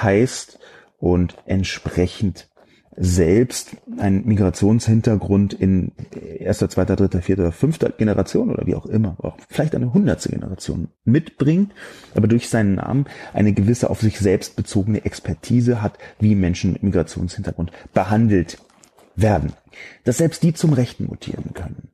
[0.03, 0.59] heißt
[1.03, 2.49] und entsprechend
[2.97, 5.91] selbst einen Migrationshintergrund in
[6.39, 10.91] erster, zweiter, dritter, vierter, fünfter Generation oder wie auch immer, auch vielleicht eine hundertste Generation
[11.05, 11.73] mitbringt,
[12.15, 16.85] aber durch seinen Namen eine gewisse auf sich selbst bezogene Expertise hat, wie Menschen mit
[16.85, 18.59] Migrationshintergrund behandelt
[19.17, 19.55] werden.
[20.05, 21.91] Dass selbst die zum Rechten mutieren können.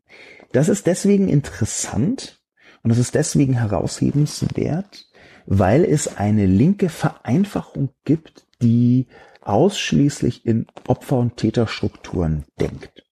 [0.52, 2.42] Das ist deswegen interessant
[2.82, 5.06] und das ist deswegen heraushebenswert,
[5.46, 9.06] weil es eine linke Vereinfachung gibt, die
[9.42, 13.04] ausschließlich in Opfer- und Täterstrukturen denkt.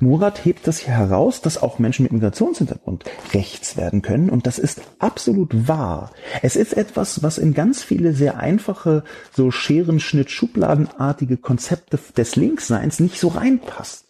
[0.00, 3.04] Murat hebt das hier heraus, dass auch Menschen mit Migrationshintergrund
[3.34, 6.12] rechts werden können und das ist absolut wahr.
[6.40, 9.04] Es ist etwas, was in ganz viele sehr einfache,
[9.34, 14.06] so Scherenschnitt, Schubladenartige Konzepte des Linksseins nicht so reinpasst.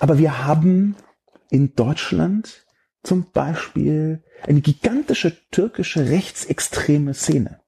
[0.00, 0.96] Aber wir haben
[1.50, 2.66] in Deutschland
[3.02, 7.60] zum Beispiel eine gigantische türkische rechtsextreme Szene.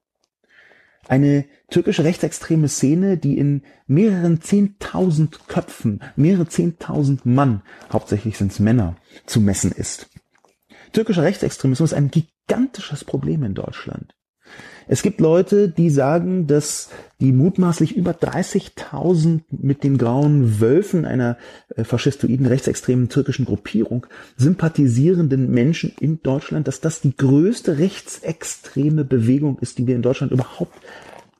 [1.07, 8.59] Eine türkische rechtsextreme Szene, die in mehreren zehntausend Köpfen, mehrere zehntausend Mann, hauptsächlich sind es
[8.59, 10.09] Männer, zu messen ist.
[10.91, 14.15] Türkischer Rechtsextremismus ist ein gigantisches Problem in Deutschland.
[14.89, 21.37] Es gibt Leute, die sagen, dass die mutmaßlich über 30.000 mit den grauen Wölfen einer
[21.75, 24.05] äh, faschistoiden rechtsextremen türkischen Gruppierung
[24.37, 30.31] sympathisierenden Menschen in Deutschland, dass das die größte rechtsextreme Bewegung ist, die wir in Deutschland
[30.31, 30.77] überhaupt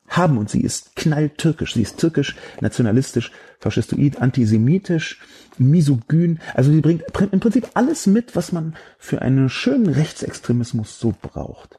[0.08, 1.74] haben und sie ist knalltürkisch.
[1.74, 3.30] Sie ist türkisch, nationalistisch,
[3.60, 5.20] faschistoid, antisemitisch,
[5.58, 6.38] misogyn.
[6.54, 11.78] Also sie bringt im Prinzip alles mit, was man für einen schönen Rechtsextremismus so braucht.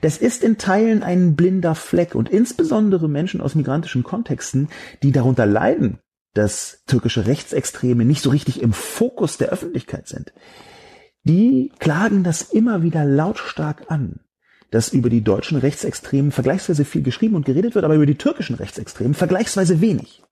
[0.00, 4.68] Das ist in Teilen ein blinder Fleck und insbesondere Menschen aus migrantischen Kontexten,
[5.02, 5.98] die darunter leiden,
[6.34, 10.32] dass türkische Rechtsextreme nicht so richtig im Fokus der Öffentlichkeit sind,
[11.24, 14.20] die klagen das immer wieder lautstark an
[14.70, 18.56] dass über die deutschen Rechtsextremen vergleichsweise viel geschrieben und geredet wird, aber über die türkischen
[18.56, 20.22] Rechtsextremen vergleichsweise wenig.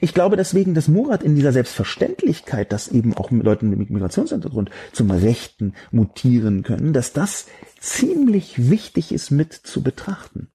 [0.00, 5.10] Ich glaube deswegen, dass Murat in dieser Selbstverständlichkeit, dass eben auch Leute mit Migrationshintergrund zum
[5.10, 7.46] Rechten mutieren können, dass das
[7.86, 10.48] ziemlich wichtig ist mit zu betrachten.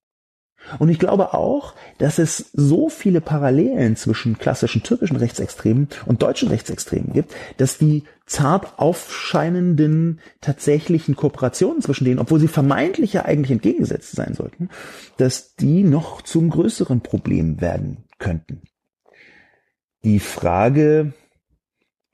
[0.78, 6.50] Und ich glaube auch, dass es so viele Parallelen zwischen klassischen türkischen Rechtsextremen und deutschen
[6.50, 13.52] Rechtsextremen gibt, dass die zart aufscheinenden tatsächlichen Kooperationen zwischen denen, obwohl sie vermeintlich ja eigentlich
[13.52, 14.70] entgegengesetzt sein sollten,
[15.18, 18.62] dass die noch zum größeren Problem werden könnten.
[20.04, 21.14] Die Frage,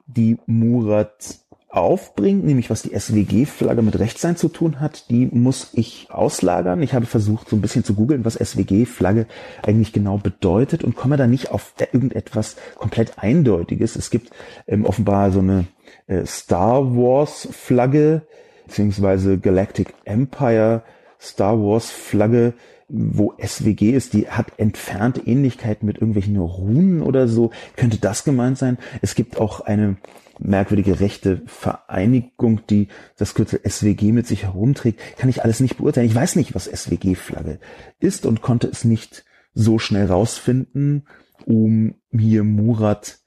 [0.05, 1.39] die Murat
[1.69, 6.81] aufbringt, nämlich was die SWG-Flagge mit Rechtssein zu tun hat, die muss ich auslagern.
[6.81, 9.27] Ich habe versucht, so ein bisschen zu googeln, was SWG-Flagge
[9.63, 13.97] eigentlich genau bedeutet und komme da nicht auf irgendetwas komplett Eindeutiges.
[13.97, 14.31] Es gibt
[14.65, 15.67] ähm, offenbar so eine
[16.07, 18.21] äh, Star Wars-Flagge,
[18.65, 20.83] beziehungsweise Galactic Empire
[21.19, 22.53] Star Wars-Flagge,
[22.89, 27.51] wo SWG ist, die hat entfernt Ähnlichkeiten mit irgendwelchen Runen oder so.
[27.75, 28.77] Könnte das gemeint sein?
[29.01, 29.97] Es gibt auch eine
[30.39, 36.07] merkwürdige rechte Vereinigung, die das Kürzel SWG mit sich herumträgt, kann ich alles nicht beurteilen.
[36.07, 37.59] Ich weiß nicht, was SWG-Flagge
[37.99, 41.07] ist und konnte es nicht so schnell rausfinden,
[41.45, 43.19] um hier Murat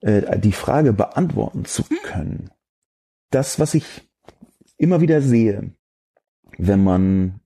[0.00, 2.50] äh, die Frage beantworten zu können.
[3.30, 3.84] Das, was ich
[4.76, 5.72] immer wieder sehe,
[6.58, 7.40] wenn man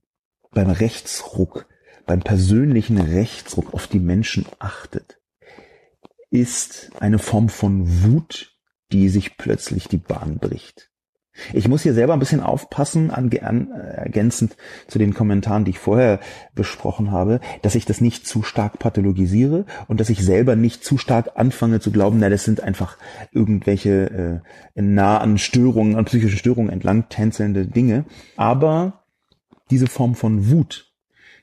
[0.53, 1.67] beim Rechtsruck,
[2.07, 5.21] beim persönlichen Rechtsruck auf die Menschen achtet,
[6.31, 8.58] ist eine Form von Wut,
[8.93, 10.91] die sich plötzlich die Bahn bricht.
[11.53, 15.79] Ich muss hier selber ein bisschen aufpassen, an, an, ergänzend zu den Kommentaren, die ich
[15.79, 16.21] vorher
[16.55, 20.99] besprochen habe, dass ich das nicht zu stark pathologisiere und dass ich selber nicht zu
[20.99, 22.99] stark anfange zu glauben, na, das sind einfach
[23.33, 24.43] irgendwelche
[24.75, 28.05] äh, nah an Störungen, an psychischen Störungen entlang tänzelnde Dinge.
[28.37, 29.05] Aber
[29.71, 30.93] diese Form von Wut,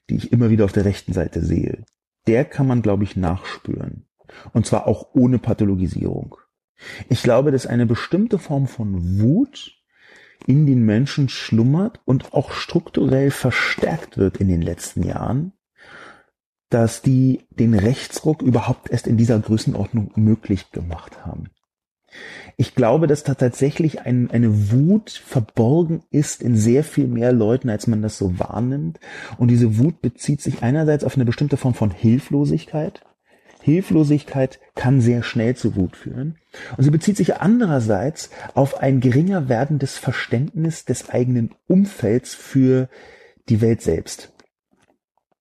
[0.10, 1.86] die ich immer wieder auf der rechten Seite sehe,
[2.28, 4.06] der kann man, glaube ich, nachspüren.
[4.52, 6.36] Und zwar auch ohne Pathologisierung.
[7.10, 9.76] Ich glaube, dass eine bestimmte Form von Wut
[10.46, 15.54] in den Menschen schlummert und auch strukturell verstärkt wird in den letzten Jahren,
[16.70, 21.50] dass die den Rechtsruck überhaupt erst in dieser Größenordnung möglich gemacht haben.
[22.58, 27.70] Ich glaube, dass da tatsächlich ein, eine Wut verborgen ist in sehr viel mehr Leuten,
[27.70, 29.00] als man das so wahrnimmt.
[29.38, 33.02] Und diese Wut bezieht sich einerseits auf eine bestimmte Form von Hilflosigkeit,
[33.66, 36.38] Hilflosigkeit kann sehr schnell zu Wut führen.
[36.78, 42.90] Und sie bezieht sich andererseits auf ein geringer werdendes Verständnis des eigenen Umfelds für
[43.50, 44.32] die Welt selbst.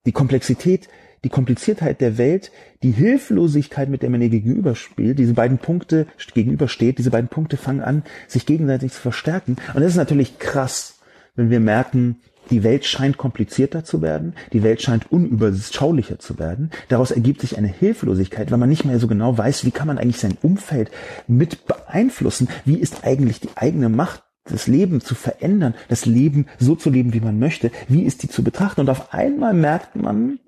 [0.07, 0.89] Die Komplexität,
[1.23, 2.51] die Kompliziertheit der Welt,
[2.83, 7.83] die Hilflosigkeit, mit der man ihr gegenüberspielt, diese beiden Punkte gegenübersteht, diese beiden Punkte fangen
[7.83, 9.57] an, sich gegenseitig zu verstärken.
[9.75, 10.99] Und das ist natürlich krass,
[11.35, 12.21] wenn wir merken,
[12.51, 16.71] Die Welt scheint komplizierter zu werden, die Welt scheint unüberschaulicher zu werden.
[16.89, 19.99] Daraus ergibt sich eine Hilflosigkeit, weil man nicht mehr so genau weiß, wie kann man
[19.99, 20.91] eigentlich sein Umfeld
[21.27, 26.77] mit beeinflussen, wie ist eigentlich die eigene Macht das Leben zu verändern, das Leben so
[26.77, 28.83] zu leben, wie man möchte, wie ist die zu betrachten?
[28.83, 30.39] Und auf einmal merkt man,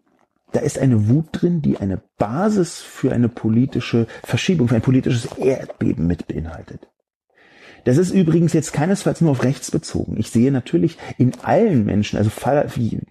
[0.53, 5.27] da ist eine Wut drin, die eine Basis für eine politische Verschiebung, für ein politisches
[5.37, 6.89] Erdbeben mit beinhaltet.
[7.87, 10.17] Das ist übrigens jetzt keinesfalls nur auf rechts bezogen.
[10.19, 12.33] Ich sehe natürlich in allen Menschen, also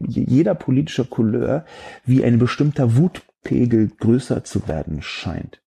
[0.01, 1.63] jeder politischer Couleur,
[2.03, 5.61] wie ein bestimmter Wutpegel größer zu werden scheint.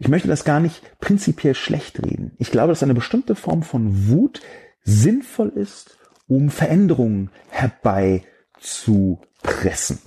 [0.00, 2.32] Ich möchte das gar nicht prinzipiell schlecht reden.
[2.38, 4.40] Ich glaube, dass eine bestimmte Form von Wut
[4.82, 5.96] sinnvoll ist,
[6.26, 10.00] um Veränderungen herbeizupressen.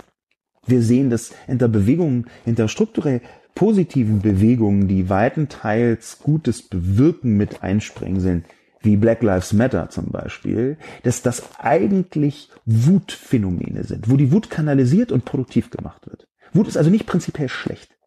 [0.67, 3.21] Wir sehen das hinter Bewegungen, hinter strukturell
[3.59, 8.45] positiven Bewegungen, die weitenteils Gutes bewirken, mit einsprengseln,
[8.79, 15.11] wie Black Lives Matter zum Beispiel, dass das eigentlich Wutphänomene sind, wo die Wut kanalisiert
[15.11, 16.25] und produktiv gemacht wird.
[16.53, 17.97] Wut ist also nicht prinzipiell schlecht.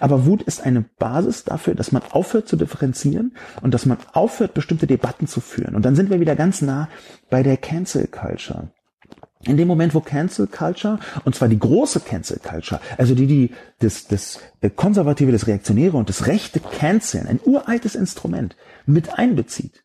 [0.00, 4.54] Aber Wut ist eine Basis dafür, dass man aufhört zu differenzieren und dass man aufhört,
[4.54, 5.74] bestimmte Debatten zu führen.
[5.74, 6.88] Und dann sind wir wieder ganz nah
[7.28, 8.70] bei der Cancel Culture.
[9.46, 13.50] In dem Moment, wo Cancel Culture, und zwar die große Cancel Culture, also die, die
[13.78, 14.40] das, das
[14.74, 19.84] Konservative, das Reaktionäre und das rechte Canceln, ein uraltes Instrument, mit einbezieht,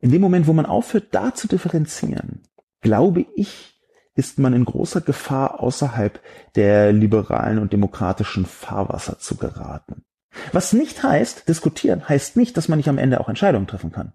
[0.00, 2.42] in dem Moment, wo man aufhört, da zu differenzieren,
[2.80, 3.80] glaube ich,
[4.14, 6.20] ist man in großer Gefahr, außerhalb
[6.54, 10.04] der liberalen und demokratischen Fahrwasser zu geraten.
[10.52, 14.12] Was nicht heißt, diskutieren heißt nicht, dass man nicht am Ende auch Entscheidungen treffen kann.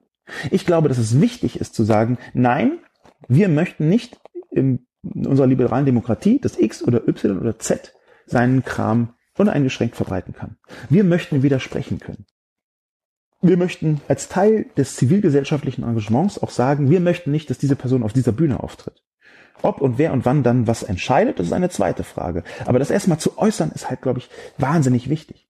[0.51, 2.79] Ich glaube, dass es wichtig ist zu sagen, nein,
[3.27, 4.19] wir möchten nicht
[4.57, 7.93] in unserer liberalen Demokratie, dass X oder Y oder Z
[8.25, 10.57] seinen Kram uneingeschränkt verbreiten kann.
[10.89, 12.25] Wir möchten widersprechen können.
[13.41, 18.01] Wir möchten als Teil des zivilgesellschaftlichen Engagements auch sagen, wir möchten nicht, dass diese Person
[18.01, 19.03] auf dieser Bühne auftritt.
[19.61, 22.43] Ob und wer und wann dann was entscheidet, das ist eine zweite Frage.
[22.65, 25.46] Aber das erstmal zu äußern, ist halt, glaube ich, wahnsinnig wichtig.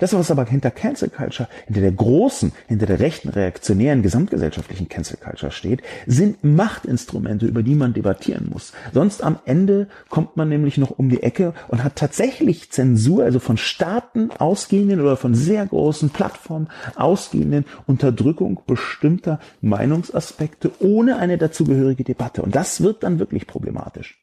[0.00, 5.16] Das, was aber hinter Cancel Culture, hinter der großen, hinter der rechten, reaktionären, gesamtgesellschaftlichen Cancel
[5.16, 8.72] Culture steht, sind Machtinstrumente, über die man debattieren muss.
[8.92, 13.38] Sonst am Ende kommt man nämlich noch um die Ecke und hat tatsächlich Zensur, also
[13.38, 22.04] von Staaten ausgehenden oder von sehr großen Plattformen ausgehenden Unterdrückung bestimmter Meinungsaspekte ohne eine dazugehörige
[22.04, 22.42] Debatte.
[22.42, 24.20] Und das wird dann wirklich problematisch.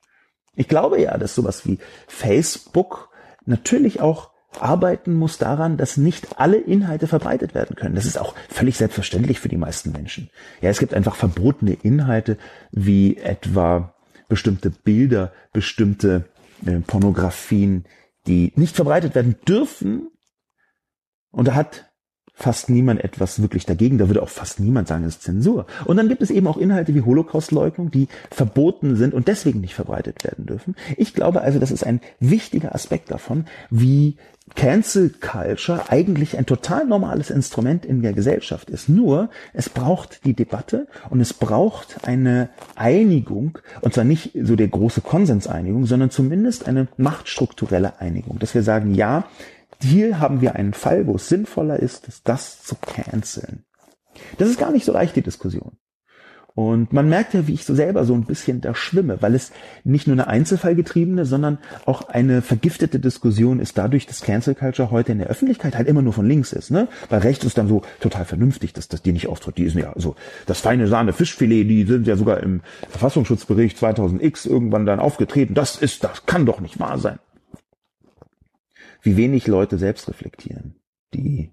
[0.55, 3.09] Ich glaube ja, dass sowas wie Facebook
[3.45, 7.95] natürlich auch arbeiten muss daran, dass nicht alle Inhalte verbreitet werden können.
[7.95, 10.29] Das ist auch völlig selbstverständlich für die meisten Menschen.
[10.61, 12.37] Ja, es gibt einfach verbotene Inhalte
[12.71, 13.93] wie etwa
[14.27, 16.25] bestimmte Bilder, bestimmte
[16.65, 17.85] äh, Pornografien,
[18.27, 20.09] die nicht verbreitet werden dürfen.
[21.31, 21.91] Und da hat
[22.33, 23.97] fast niemand etwas wirklich dagegen.
[23.97, 25.65] Da würde auch fast niemand sagen, es ist Zensur.
[25.85, 29.75] Und dann gibt es eben auch Inhalte wie Holocaustleugnung, die verboten sind und deswegen nicht
[29.75, 30.75] verbreitet werden dürfen.
[30.97, 34.17] Ich glaube also, das ist ein wichtiger Aspekt davon, wie
[34.55, 38.89] Cancel Culture eigentlich ein total normales Instrument in der Gesellschaft ist.
[38.89, 44.67] Nur, es braucht die Debatte und es braucht eine Einigung, und zwar nicht so der
[44.67, 49.25] große Konsenseinigung, sondern zumindest eine machtstrukturelle Einigung, dass wir sagen, ja,
[49.81, 53.65] hier haben wir einen Fall, wo es sinnvoller ist, das zu canceln.
[54.37, 55.77] Das ist gar nicht so leicht, die Diskussion.
[56.53, 59.51] Und man merkt ja, wie ich so selber so ein bisschen da schwimme, weil es
[59.83, 65.13] nicht nur eine Einzelfallgetriebene, sondern auch eine vergiftete Diskussion ist dadurch, dass Cancel Culture heute
[65.13, 66.87] in der Öffentlichkeit halt immer nur von links ist, ne?
[67.09, 69.57] Weil rechts ist dann so total vernünftig, dass das die nicht auftritt.
[69.57, 74.47] Die sind ja so, das feine Sahne Fischfilet, die sind ja sogar im Verfassungsschutzbericht 2000X
[74.47, 75.53] irgendwann dann aufgetreten.
[75.53, 77.19] Das ist, das kann doch nicht wahr sein
[79.01, 80.75] wie wenig Leute selbst reflektieren,
[81.13, 81.51] die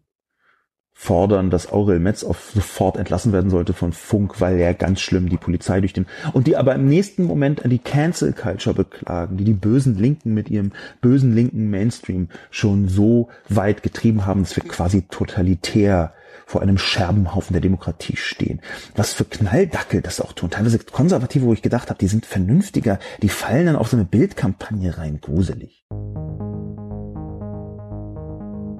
[1.01, 5.29] fordern, dass Aurel Metz auf sofort entlassen werden sollte von Funk, weil er ganz schlimm
[5.29, 9.37] die Polizei durch den und die aber im nächsten Moment an die Cancel Culture beklagen,
[9.37, 14.57] die die bösen Linken mit ihrem bösen linken Mainstream schon so weit getrieben haben, dass
[14.57, 16.15] wir quasi totalitär
[16.47, 18.61] vor einem Scherbenhaufen der Demokratie stehen.
[18.97, 20.51] Was für Knalldackel das auch tun.
[20.51, 24.05] Teilweise Konservative, wo ich gedacht habe, die sind vernünftiger, die fallen dann auf so eine
[24.05, 25.85] Bildkampagne rein, gruselig.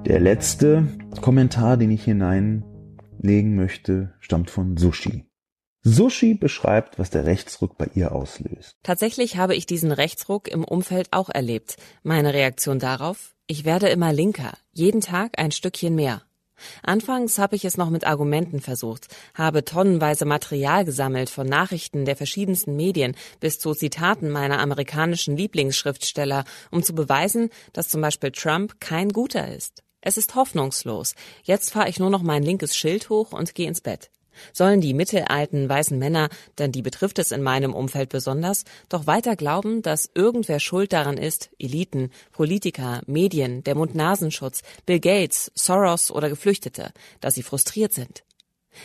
[0.05, 0.87] Der letzte
[1.21, 5.25] Kommentar, den ich hineinlegen möchte, stammt von Sushi.
[5.83, 8.77] Sushi beschreibt, was der Rechtsruck bei ihr auslöst.
[8.83, 11.75] Tatsächlich habe ich diesen Rechtsruck im Umfeld auch erlebt.
[12.01, 13.35] Meine Reaktion darauf?
[13.47, 16.21] Ich werde immer linker, jeden Tag ein Stückchen mehr.
[16.83, 22.15] Anfangs habe ich es noch mit Argumenten versucht, habe tonnenweise Material gesammelt von Nachrichten der
[22.15, 28.79] verschiedensten Medien bis zu Zitaten meiner amerikanischen Lieblingsschriftsteller, um zu beweisen, dass zum Beispiel Trump
[28.79, 29.83] kein guter ist.
[30.01, 31.15] Es ist hoffnungslos.
[31.43, 34.09] Jetzt fahre ich nur noch mein linkes Schild hoch und gehe ins Bett.
[34.53, 39.35] Sollen die mittelalten weißen Männer, denn die betrifft es in meinem Umfeld besonders, doch weiter
[39.35, 46.29] glauben, dass irgendwer schuld daran ist, Eliten, Politiker, Medien, der Mund-Nasenschutz, Bill Gates, Soros oder
[46.29, 48.23] Geflüchtete, dass sie frustriert sind?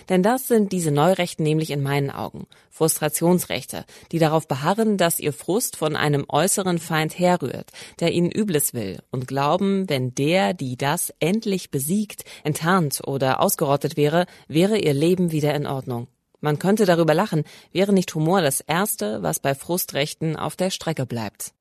[0.09, 2.47] Denn das sind diese Neurechten nämlich in meinen Augen.
[2.71, 7.71] Frustrationsrechte, die darauf beharren, dass ihr Frust von einem äußeren Feind herrührt,
[8.01, 13.97] der ihnen Übles will und glauben, wenn der, die das endlich besiegt, enttarnt oder ausgerottet
[13.97, 16.09] wäre, wäre ihr Leben wieder in Ordnung.
[16.41, 21.07] Man könnte darüber lachen, wäre nicht Humor das Erste, was bei Frustrechten auf der Strecke
[21.07, 21.55] bleibt.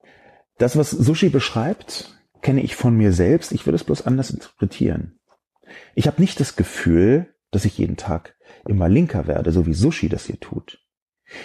[0.58, 3.54] Das, was Sushi beschreibt, kenne ich von mir selbst.
[3.54, 5.18] Ich würde es bloß anders interpretieren.
[5.96, 8.36] Ich habe nicht das Gefühl, dass ich jeden Tag
[8.68, 10.80] immer linker werde, so wie Sushi das hier tut.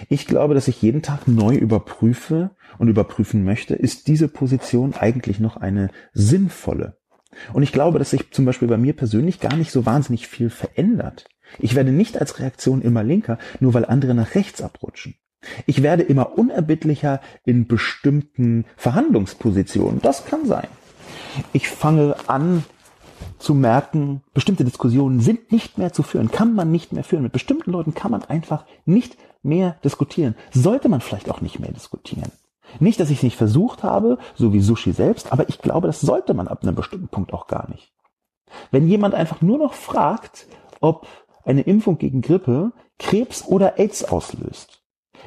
[0.09, 5.41] Ich glaube, dass ich jeden Tag neu überprüfe und überprüfen möchte, ist diese Position eigentlich
[5.41, 6.99] noch eine sinnvolle?
[7.53, 10.51] Und ich glaube, dass sich zum Beispiel bei mir persönlich gar nicht so wahnsinnig viel
[10.51, 11.27] verändert.
[11.59, 15.15] Ich werde nicht als Reaktion immer linker, nur weil andere nach rechts abrutschen.
[15.67, 20.03] Ich werde immer unerbittlicher in bestimmten Verhandlungspositionen.
[20.03, 20.67] Das kann sein.
[21.53, 22.65] Ich fange an,
[23.39, 27.23] zu merken, bestimmte Diskussionen sind nicht mehr zu führen, kann man nicht mehr führen.
[27.23, 30.35] Mit bestimmten Leuten kann man einfach nicht mehr diskutieren.
[30.53, 32.31] Sollte man vielleicht auch nicht mehr diskutieren.
[32.81, 36.01] Nicht, dass ich es nicht versucht habe, so wie Sushi selbst, aber ich glaube, das
[36.01, 37.93] sollte man ab einem bestimmten Punkt auch gar nicht.
[38.71, 40.47] Wenn jemand einfach nur noch fragt,
[40.81, 41.07] ob
[41.45, 44.78] eine Impfung gegen Grippe Krebs oder AIDS auslöst,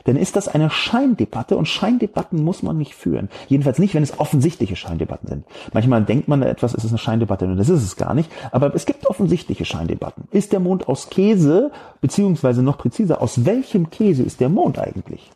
[0.03, 3.29] dann ist das eine Scheindebatte und Scheindebatten muss man nicht führen.
[3.47, 5.45] Jedenfalls nicht, wenn es offensichtliche Scheindebatten sind.
[5.73, 8.31] Manchmal denkt man etwas, ist eine Scheindebatte und das ist es gar nicht.
[8.51, 10.27] Aber es gibt offensichtliche Scheindebatten.
[10.31, 11.71] Ist der Mond aus Käse,
[12.01, 15.31] beziehungsweise noch präziser, aus welchem Käse ist der Mond eigentlich?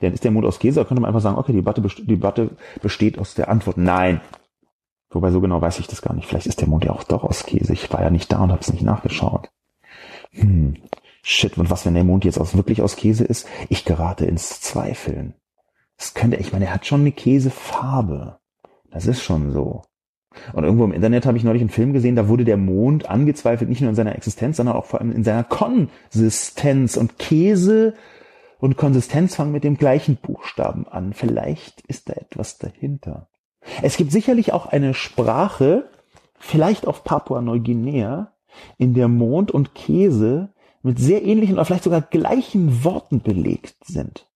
[0.00, 2.06] Denn ist der Mond aus Käse, da könnte man einfach sagen, okay, die Debatte, die
[2.06, 2.50] Debatte
[2.82, 4.20] besteht aus der Antwort Nein.
[5.10, 6.26] Wobei so genau weiß ich das gar nicht.
[6.26, 7.72] Vielleicht ist der Mond ja auch doch aus Käse.
[7.72, 9.48] Ich war ja nicht da und habe es nicht nachgeschaut.
[10.32, 10.74] Hm
[11.24, 13.48] shit, und was, wenn der Mond jetzt aus, wirklich aus Käse ist?
[13.68, 15.34] Ich gerate ins Zweifeln.
[15.96, 18.38] Das könnte, ich meine, er hat schon eine Käsefarbe.
[18.90, 19.82] Das ist schon so.
[20.52, 23.70] Und irgendwo im Internet habe ich neulich einen Film gesehen, da wurde der Mond angezweifelt,
[23.70, 26.96] nicht nur in seiner Existenz, sondern auch vor allem in seiner Konsistenz.
[26.96, 27.94] Und Käse
[28.58, 31.12] und Konsistenz fangen mit dem gleichen Buchstaben an.
[31.12, 33.28] Vielleicht ist da etwas dahinter.
[33.82, 35.88] Es gibt sicherlich auch eine Sprache,
[36.38, 38.32] vielleicht auf Papua-Neuguinea,
[38.78, 40.53] in der Mond und Käse
[40.84, 44.28] mit sehr ähnlichen oder vielleicht sogar gleichen Worten belegt sind.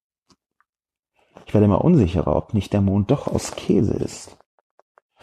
[1.46, 4.36] Ich werde immer unsicherer, ob nicht der Mond doch aus Käse ist.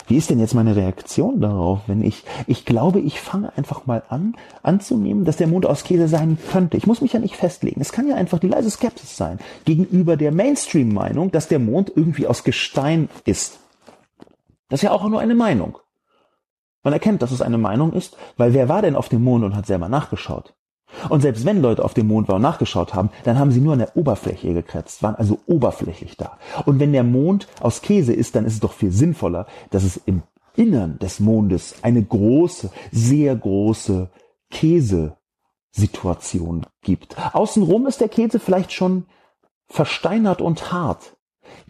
[0.07, 4.03] Wie ist denn jetzt meine Reaktion darauf, wenn ich, ich glaube, ich fange einfach mal
[4.07, 6.77] an, anzunehmen, dass der Mond aus Käse sein könnte.
[6.77, 7.81] Ich muss mich ja nicht festlegen.
[7.81, 12.27] Es kann ja einfach die leise Skepsis sein gegenüber der Mainstream-Meinung, dass der Mond irgendwie
[12.27, 13.59] aus Gestein ist.
[14.69, 15.79] Das ist ja auch nur eine Meinung.
[16.83, 19.55] Man erkennt, dass es eine Meinung ist, weil wer war denn auf dem Mond und
[19.55, 20.53] hat selber nachgeschaut?
[21.09, 23.73] Und selbst wenn Leute auf dem Mond waren und nachgeschaut haben, dann haben sie nur
[23.73, 26.37] an der Oberfläche gekratzt, waren also oberflächlich da.
[26.65, 29.97] Und wenn der Mond aus Käse ist, dann ist es doch viel sinnvoller, dass es
[29.97, 30.21] im
[30.55, 34.11] Innern des Mondes eine große, sehr große
[34.51, 37.15] Käsesituation gibt.
[37.33, 39.05] Außenrum ist der Käse vielleicht schon
[39.67, 41.17] versteinert und hart.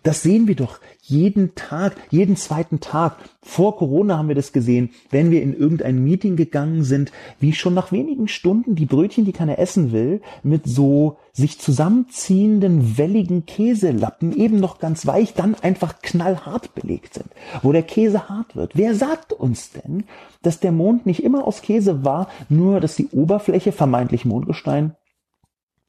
[0.03, 3.17] Das sehen wir doch jeden Tag, jeden zweiten Tag.
[3.41, 7.75] Vor Corona haben wir das gesehen, wenn wir in irgendein Meeting gegangen sind, wie schon
[7.75, 14.35] nach wenigen Stunden die Brötchen, die keiner essen will, mit so sich zusammenziehenden, welligen Käselappen,
[14.35, 17.27] eben noch ganz weich, dann einfach knallhart belegt sind,
[17.61, 18.75] wo der Käse hart wird.
[18.75, 20.05] Wer sagt uns denn,
[20.41, 24.95] dass der Mond nicht immer aus Käse war, nur dass die Oberfläche, vermeintlich Mondgestein,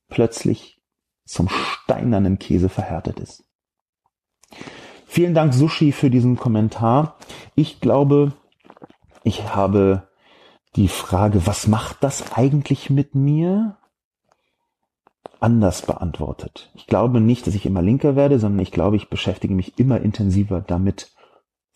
[0.09, 0.83] plötzlich
[1.25, 3.45] zum steinernen Käse verhärtet ist?
[5.17, 7.17] Vielen Dank, Sushi, für diesen Kommentar.
[7.55, 8.35] Ich glaube,
[9.25, 10.03] ich habe
[10.77, 13.79] die Frage, was macht das eigentlich mit mir?
[15.41, 16.71] anders beantwortet.
[16.75, 20.03] Ich glaube nicht, dass ich immer linker werde, sondern ich glaube, ich beschäftige mich immer
[20.03, 21.15] intensiver damit,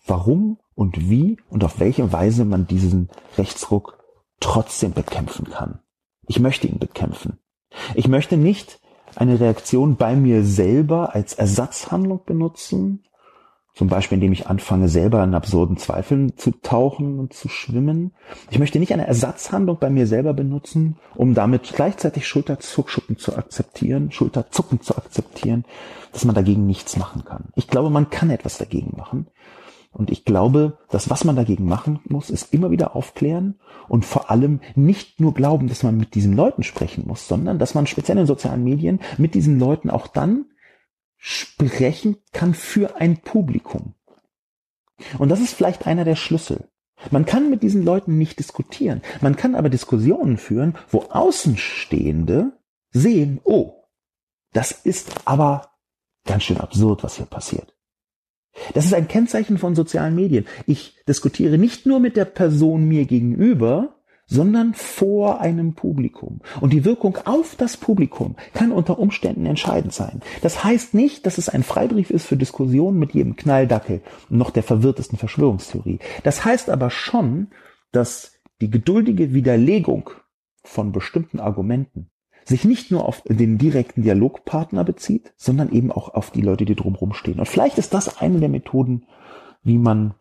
[0.04, 4.04] warum und wie und auf welche Weise man diesen Rechtsruck
[4.40, 5.80] trotzdem bekämpfen kann.
[6.26, 7.38] Ich möchte ihn bekämpfen.
[7.94, 8.80] Ich möchte nicht
[9.16, 13.04] eine Reaktion bei mir selber als Ersatzhandlung benutzen,
[13.74, 18.12] zum Beispiel, indem ich anfange, selber in absurden Zweifeln zu tauchen und zu schwimmen.
[18.50, 24.10] Ich möchte nicht eine Ersatzhandlung bei mir selber benutzen, um damit gleichzeitig Schulterzucken zu akzeptieren,
[24.10, 25.64] Schulterzucken zu akzeptieren,
[26.12, 27.44] dass man dagegen nichts machen kann.
[27.54, 29.28] Ich glaube, man kann etwas dagegen machen.
[29.92, 33.58] Und ich glaube, dass was man dagegen machen muss, ist immer wieder aufklären
[33.88, 37.74] und vor allem nicht nur glauben, dass man mit diesen Leuten sprechen muss, sondern dass
[37.74, 40.44] man speziell in sozialen Medien mit diesen Leuten auch dann
[41.20, 43.94] sprechen kann für ein Publikum.
[45.18, 46.68] Und das ist vielleicht einer der Schlüssel.
[47.10, 49.02] Man kann mit diesen Leuten nicht diskutieren.
[49.20, 52.52] Man kann aber Diskussionen führen, wo Außenstehende
[52.90, 53.84] sehen, oh,
[54.52, 55.70] das ist aber
[56.26, 57.74] ganz schön absurd, was hier passiert.
[58.74, 60.46] Das ist ein Kennzeichen von sozialen Medien.
[60.66, 63.99] Ich diskutiere nicht nur mit der Person mir gegenüber,
[64.30, 66.40] sondern vor einem Publikum.
[66.60, 70.22] Und die Wirkung auf das Publikum kann unter Umständen entscheidend sein.
[70.40, 74.62] Das heißt nicht, dass es ein Freibrief ist für Diskussionen mit jedem Knalldackel, noch der
[74.62, 75.98] verwirrtesten Verschwörungstheorie.
[76.22, 77.48] Das heißt aber schon,
[77.90, 80.10] dass die geduldige Widerlegung
[80.62, 82.10] von bestimmten Argumenten
[82.44, 86.76] sich nicht nur auf den direkten Dialogpartner bezieht, sondern eben auch auf die Leute, die
[86.76, 87.40] drumherum stehen.
[87.40, 89.06] Und vielleicht ist das eine der Methoden,
[89.62, 90.14] wie man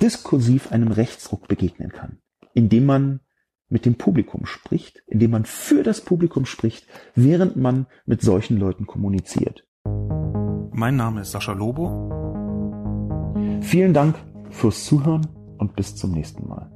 [0.00, 2.18] diskursiv einem Rechtsruck begegnen kann,
[2.52, 3.20] indem man
[3.68, 8.86] mit dem Publikum spricht, indem man für das Publikum spricht, während man mit solchen Leuten
[8.86, 9.66] kommuniziert.
[10.72, 12.12] Mein Name ist Sascha Lobo.
[13.62, 14.16] Vielen Dank
[14.50, 15.26] fürs Zuhören
[15.58, 16.70] und bis zum nächsten Mal.